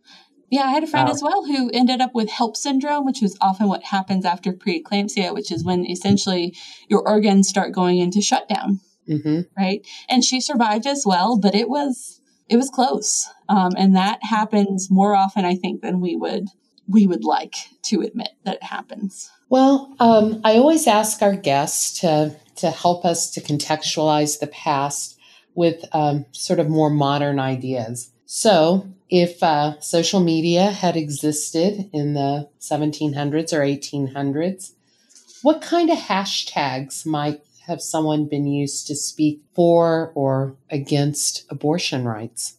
Yeah, 0.51 0.63
I 0.63 0.71
had 0.71 0.83
a 0.83 0.89
friend 0.89 1.09
uh, 1.09 1.13
as 1.13 1.23
well 1.23 1.45
who 1.45 1.71
ended 1.73 2.01
up 2.01 2.15
with 2.15 2.29
HELLP 2.29 2.57
syndrome, 2.57 3.07
which 3.07 3.23
is 3.23 3.39
often 3.41 3.69
what 3.69 3.85
happens 3.85 4.25
after 4.25 4.53
preeclampsia, 4.53 5.33
which 5.33 5.53
is 5.53 5.65
when 5.65 5.87
essentially 5.87 6.57
your 6.89 7.07
organs 7.09 7.49
start 7.49 7.73
going 7.73 7.99
into 7.99 8.21
shutdown. 8.21 8.81
Mm-hmm. 9.09 9.41
Right. 9.57 9.87
And 10.09 10.25
she 10.25 10.41
survived 10.41 10.87
as 10.87 11.05
well, 11.07 11.39
but 11.39 11.55
it 11.55 11.69
was 11.69 12.21
it 12.49 12.57
was 12.57 12.69
close. 12.69 13.29
Um, 13.49 13.73
and 13.79 13.95
that 13.95 14.19
happens 14.23 14.91
more 14.91 15.15
often, 15.15 15.45
I 15.45 15.55
think, 15.55 15.83
than 15.83 16.01
we 16.01 16.17
would 16.17 16.49
we 16.89 17.07
would 17.07 17.25
like 17.25 17.55
to 17.83 18.01
admit 18.01 18.31
that 18.45 18.57
it 18.57 18.65
happens. 18.65 19.31
Well, 19.51 19.93
um, 19.99 20.41
I 20.45 20.57
always 20.57 20.87
ask 20.87 21.21
our 21.23 21.35
guests 21.35 22.01
to 22.01 22.37
to 22.57 22.71
help 22.71 23.05
us 23.05 23.31
to 23.33 23.41
contextualize 23.41 24.39
the 24.39 24.47
past 24.47 25.19
with 25.55 25.85
um, 25.93 26.27
sort 26.31 26.61
of 26.61 26.69
more 26.69 26.91
modern 26.91 27.41
ideas. 27.41 28.13
So, 28.27 28.87
if 29.09 29.43
uh, 29.43 29.81
social 29.81 30.21
media 30.21 30.71
had 30.71 30.97
existed 30.97 31.91
in 31.93 32.15
the 32.15 32.49
1700s 32.61 33.53
or 33.53 33.61
1800s, 33.61 34.73
what 35.43 35.63
kind 35.63 35.91
of 35.91 35.99
hashtags 35.99 37.05
might 37.05 37.41
have 37.67 37.83
someone 37.83 38.29
been 38.29 38.47
used 38.47 38.87
to 38.87 38.95
speak 38.95 39.41
for 39.55 40.13
or 40.15 40.55
against 40.71 41.45
abortion 41.51 42.05
rights? 42.05 42.57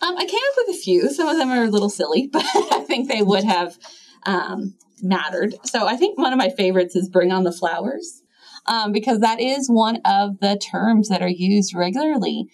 Um, 0.00 0.16
I 0.16 0.24
came 0.24 0.40
up 0.50 0.54
with 0.56 0.76
a 0.76 0.78
few. 0.78 1.10
Some 1.10 1.28
of 1.28 1.36
them 1.36 1.50
are 1.50 1.64
a 1.64 1.70
little 1.70 1.90
silly, 1.90 2.28
but 2.32 2.44
I 2.54 2.84
think 2.86 3.08
they 3.08 3.22
would 3.22 3.44
have 3.44 3.76
um, 4.24 4.74
mattered. 5.04 5.54
So 5.64 5.86
I 5.86 5.96
think 5.96 6.18
one 6.18 6.32
of 6.32 6.38
my 6.38 6.50
favorites 6.50 6.96
is 6.96 7.08
Bring 7.08 7.30
on 7.30 7.44
the 7.44 7.52
Flowers, 7.52 8.22
um, 8.66 8.92
because 8.92 9.20
that 9.20 9.40
is 9.40 9.68
one 9.68 10.00
of 10.04 10.40
the 10.40 10.56
terms 10.58 11.08
that 11.08 11.22
are 11.22 11.28
used 11.28 11.74
regularly 11.74 12.46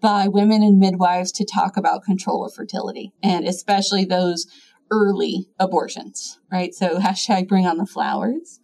by 0.00 0.28
women 0.28 0.62
and 0.62 0.78
midwives 0.78 1.32
to 1.32 1.46
talk 1.46 1.76
about 1.76 2.04
control 2.04 2.44
of 2.44 2.54
fertility 2.54 3.12
and 3.22 3.48
especially 3.48 4.04
those 4.04 4.46
early 4.90 5.48
abortions, 5.58 6.38
right? 6.52 6.74
So 6.74 6.98
hashtag 6.98 7.48
bring 7.48 7.66
on 7.66 7.78
the 7.78 7.86
flowers. 7.86 8.60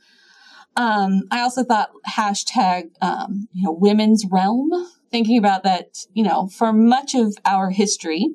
Um, 0.76 1.22
I 1.30 1.40
also 1.40 1.64
thought 1.64 1.90
hashtag, 2.08 2.90
um, 3.00 3.48
you 3.52 3.64
know, 3.64 3.72
women's 3.72 4.24
realm, 4.30 4.70
thinking 5.10 5.38
about 5.38 5.64
that, 5.64 6.04
you 6.12 6.22
know, 6.22 6.48
for 6.48 6.72
much 6.72 7.14
of 7.14 7.34
our 7.44 7.70
history, 7.70 8.28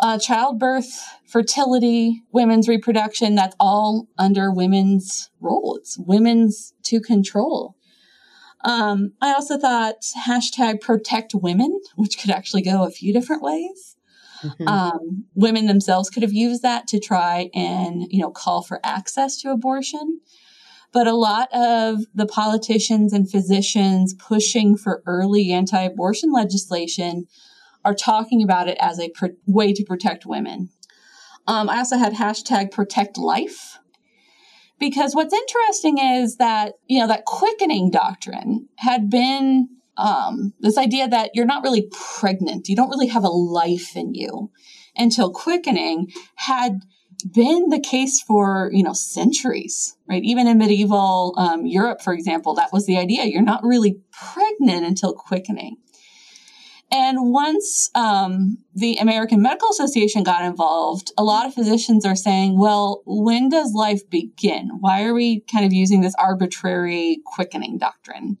uh, 0.00 0.18
childbirth, 0.18 0.98
fertility, 1.26 2.22
women's 2.32 2.68
reproduction, 2.68 3.34
that's 3.34 3.56
all 3.60 4.08
under 4.18 4.50
women's 4.50 5.30
role. 5.40 5.76
It's 5.76 5.98
women's 5.98 6.74
to 6.84 7.00
control. 7.00 7.76
Um, 8.64 9.12
I 9.20 9.32
also 9.32 9.58
thought 9.58 10.02
hashtag 10.26 10.80
protect 10.80 11.34
women, 11.34 11.80
which 11.96 12.18
could 12.18 12.30
actually 12.30 12.62
go 12.62 12.84
a 12.84 12.90
few 12.90 13.12
different 13.12 13.42
ways. 13.42 13.96
Mm-hmm. 14.42 14.68
Um, 14.68 15.24
women 15.34 15.66
themselves 15.66 16.08
could 16.08 16.22
have 16.22 16.32
used 16.32 16.62
that 16.62 16.86
to 16.88 16.98
try 16.98 17.50
and, 17.54 18.06
you 18.10 18.20
know, 18.20 18.30
call 18.30 18.62
for 18.62 18.80
access 18.82 19.36
to 19.42 19.50
abortion. 19.50 20.20
But 20.92 21.06
a 21.06 21.14
lot 21.14 21.48
of 21.52 22.00
the 22.14 22.26
politicians 22.26 23.12
and 23.12 23.30
physicians 23.30 24.14
pushing 24.14 24.76
for 24.76 25.02
early 25.06 25.52
anti 25.52 25.80
abortion 25.82 26.32
legislation 26.32 27.26
are 27.84 27.94
talking 27.94 28.42
about 28.42 28.68
it 28.68 28.78
as 28.80 29.00
a 29.00 29.10
way 29.46 29.72
to 29.72 29.84
protect 29.84 30.26
women. 30.26 30.70
Um, 31.46 31.68
I 31.68 31.78
also 31.78 31.96
had 31.96 32.14
hashtag 32.14 32.70
protect 32.70 33.18
life. 33.18 33.78
Because 34.78 35.14
what's 35.14 35.34
interesting 35.34 35.98
is 35.98 36.36
that, 36.36 36.74
you 36.86 37.00
know, 37.00 37.06
that 37.08 37.26
quickening 37.26 37.90
doctrine 37.90 38.68
had 38.76 39.10
been 39.10 39.68
um, 39.98 40.54
this 40.60 40.78
idea 40.78 41.06
that 41.08 41.32
you're 41.34 41.44
not 41.44 41.62
really 41.62 41.90
pregnant, 42.18 42.68
you 42.68 42.76
don't 42.76 42.88
really 42.88 43.08
have 43.08 43.24
a 43.24 43.28
life 43.28 43.94
in 43.94 44.14
you. 44.14 44.50
Until 44.96 45.30
quickening 45.30 46.08
had 46.36 46.80
been 47.32 47.68
the 47.68 47.80
case 47.80 48.20
for 48.20 48.70
you 48.72 48.82
know 48.82 48.92
centuries 48.92 49.96
right? 50.08 50.22
Even 50.24 50.46
in 50.46 50.58
medieval 50.58 51.34
um, 51.36 51.66
europe 51.66 52.00
for 52.00 52.12
example 52.12 52.54
that 52.54 52.72
was 52.72 52.86
the 52.86 52.96
idea. 52.96 53.24
You're 53.24 53.42
not 53.42 53.62
really 53.62 54.00
pregnant 54.10 54.86
until 54.86 55.12
quickening 55.12 55.76
and 56.92 57.32
once 57.32 57.88
um, 57.94 58.58
the 58.74 58.96
American 58.96 59.40
Medical 59.40 59.68
Association 59.70 60.24
got 60.24 60.44
involved, 60.44 61.12
a 61.16 61.22
lot 61.22 61.46
of 61.46 61.54
physicians 61.54 62.04
are 62.04 62.16
saying, 62.16 62.58
well, 62.58 63.02
when 63.06 63.48
does 63.48 63.72
life 63.74 64.08
begin? 64.10 64.70
Why 64.80 65.04
are 65.04 65.14
we 65.14 65.40
kind 65.52 65.64
of 65.64 65.72
using 65.72 66.00
this 66.00 66.14
arbitrary 66.18 67.18
quickening 67.24 67.78
doctrine? 67.78 68.38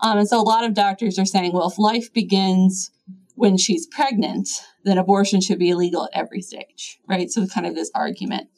Um, 0.00 0.18
and 0.18 0.28
so 0.28 0.40
a 0.40 0.42
lot 0.42 0.64
of 0.64 0.74
doctors 0.74 1.18
are 1.18 1.26
saying, 1.26 1.52
well, 1.52 1.68
if 1.68 1.78
life 1.78 2.12
begins 2.12 2.90
when 3.34 3.58
she's 3.58 3.86
pregnant, 3.86 4.48
then 4.84 4.96
abortion 4.96 5.42
should 5.42 5.58
be 5.58 5.70
illegal 5.70 6.04
at 6.04 6.18
every 6.18 6.40
stage, 6.40 6.98
right? 7.06 7.30
So 7.30 7.46
kind 7.46 7.66
of 7.66 7.74
this 7.74 7.90
argument. 7.94 8.48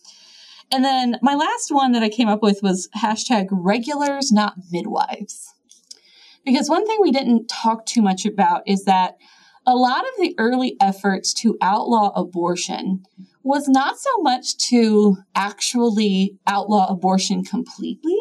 And 0.70 0.84
then 0.84 1.16
my 1.22 1.34
last 1.34 1.70
one 1.70 1.92
that 1.92 2.02
I 2.02 2.08
came 2.08 2.28
up 2.28 2.42
with 2.42 2.60
was 2.62 2.88
hashtag 2.96 3.46
regulars, 3.50 4.30
not 4.30 4.54
midwives. 4.70 5.54
Because 6.48 6.70
one 6.70 6.86
thing 6.86 6.96
we 7.02 7.12
didn't 7.12 7.48
talk 7.48 7.84
too 7.84 8.00
much 8.00 8.24
about 8.24 8.62
is 8.66 8.84
that 8.84 9.18
a 9.66 9.76
lot 9.76 10.04
of 10.04 10.14
the 10.18 10.34
early 10.38 10.78
efforts 10.80 11.34
to 11.34 11.58
outlaw 11.60 12.10
abortion 12.18 13.02
was 13.42 13.68
not 13.68 13.98
so 13.98 14.08
much 14.22 14.56
to 14.68 15.18
actually 15.34 16.38
outlaw 16.46 16.90
abortion 16.90 17.44
completely, 17.44 18.16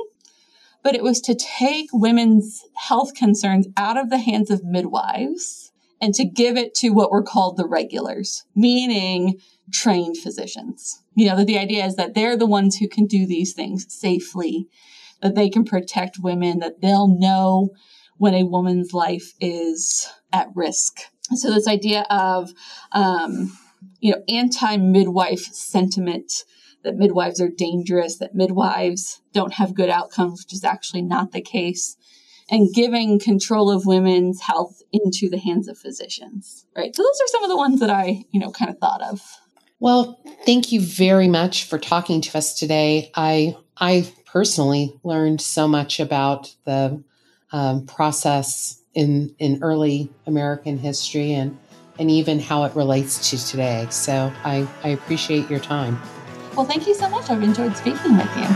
but 0.84 0.94
it 0.94 1.04
was 1.04 1.22
to 1.22 1.36
take 1.36 1.88
women's 1.94 2.66
health 2.76 3.14
concerns 3.16 3.66
out 3.78 3.96
of 3.96 4.10
the 4.10 4.18
hands 4.18 4.52
of 4.52 4.62
midwives 4.66 5.72
and 6.02 6.14
to 6.16 6.26
give 6.26 6.58
it 6.58 6.76
to 6.76 6.90
what 6.90 7.12
were 7.12 7.24
called 7.24 7.56
the 7.56 7.66
regulars, 7.66 8.44
meaning 8.54 9.40
trained 9.72 10.18
physicians. 10.18 11.02
You 11.16 11.30
know, 11.30 11.46
the 11.46 11.58
idea 11.58 11.86
is 11.86 11.96
that 11.96 12.14
they're 12.14 12.36
the 12.36 12.46
ones 12.46 12.76
who 12.76 12.90
can 12.90 13.06
do 13.06 13.26
these 13.26 13.54
things 13.54 13.86
safely, 13.88 14.68
that 15.22 15.36
they 15.36 15.50
can 15.50 15.64
protect 15.64 16.20
women, 16.20 16.60
that 16.60 16.82
they'll 16.82 17.08
know 17.08 17.70
when 18.18 18.34
a 18.34 18.46
woman's 18.46 18.94
life 18.94 19.34
is 19.40 20.08
at 20.34 20.48
risk. 20.56 21.00
So 21.36 21.54
this 21.54 21.68
idea 21.68 22.06
of, 22.10 22.52
um, 22.92 23.58
you 24.00 24.12
know, 24.12 24.24
anti-midwife 24.30 25.46
sentiment 25.54 26.32
that 26.84 26.96
midwives 26.96 27.42
are 27.42 27.50
dangerous, 27.50 28.18
that 28.18 28.36
midwives 28.36 29.22
don't 29.34 29.54
have 29.54 29.74
good 29.74 29.90
outcomes, 29.90 30.44
which 30.44 30.54
is 30.54 30.64
actually 30.64 31.02
not 31.02 31.32
the 31.32 31.42
case, 31.42 31.98
and 32.50 32.74
giving 32.74 33.20
control 33.20 33.70
of 33.70 33.86
women's 33.86 34.42
health 34.42 34.82
into 34.94 35.30
the 35.30 35.38
hands 35.38 35.68
of 35.68 35.78
physicians. 35.78 36.66
Right. 36.76 36.96
So 36.96 37.04
those 37.04 37.20
are 37.22 37.28
some 37.28 37.44
of 37.44 37.50
the 37.50 37.58
ones 37.58 37.80
that 37.82 37.90
I, 37.90 38.24
you 38.32 38.40
know, 38.40 38.52
kind 38.52 38.72
of 38.72 38.78
thought 38.78 39.02
of. 39.02 39.22
Well, 39.80 40.20
thank 40.46 40.72
you 40.72 40.80
very 40.80 41.28
much 41.28 41.66
for 41.66 41.78
talking 41.78 42.22
to 42.22 42.38
us 42.38 42.58
today. 42.58 43.12
I 43.16 43.58
I 43.78 44.12
personally 44.26 44.98
learned 45.04 45.42
so 45.42 45.68
much 45.68 46.00
about 46.00 46.56
the 46.66 47.04
um, 47.52 47.86
process 47.86 48.82
in 48.94 49.34
in 49.40 49.60
early 49.62 50.10
American 50.26 50.78
history 50.78 51.34
and 51.34 51.58
and 52.00 52.12
even 52.12 52.40
how 52.40 52.64
it 52.64 52.76
relates 52.76 53.30
to 53.30 53.38
today. 53.38 53.88
So 53.90 54.32
I, 54.44 54.68
I 54.84 54.90
appreciate 54.90 55.50
your 55.50 55.60
time. 55.60 56.00
Well, 56.56 56.66
thank 56.66 56.88
you 56.88 56.94
so 56.94 57.10
much. 57.10 57.30
I've 57.30 57.42
enjoyed 57.42 57.76
speaking 57.76 58.18
with 58.18 58.36
you. 58.38 58.48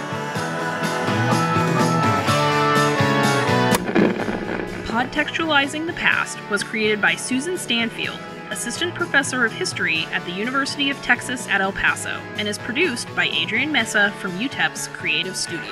Podtextualizing 4.88 5.88
the 5.88 5.94
Past 5.94 6.38
was 6.50 6.64
created 6.64 7.02
by 7.02 7.16
Susan 7.16 7.58
Stanfield, 7.58 8.20
Assistant 8.52 8.94
Professor 8.94 9.46
of 9.46 9.52
History 9.52 10.06
at 10.12 10.24
the 10.26 10.32
University 10.32 10.90
of 10.90 11.02
Texas 11.02 11.48
at 11.48 11.62
El 11.62 11.72
Paso, 11.72 12.22
and 12.38 12.48
is 12.48 12.58
produced 12.58 13.08
by 13.16 13.26
Adrian 13.26 13.72
Mesa 13.72 14.12
from 14.20 14.32
UTEP's 14.34 14.88
Creative 14.90 15.36
Studios. 15.36 15.72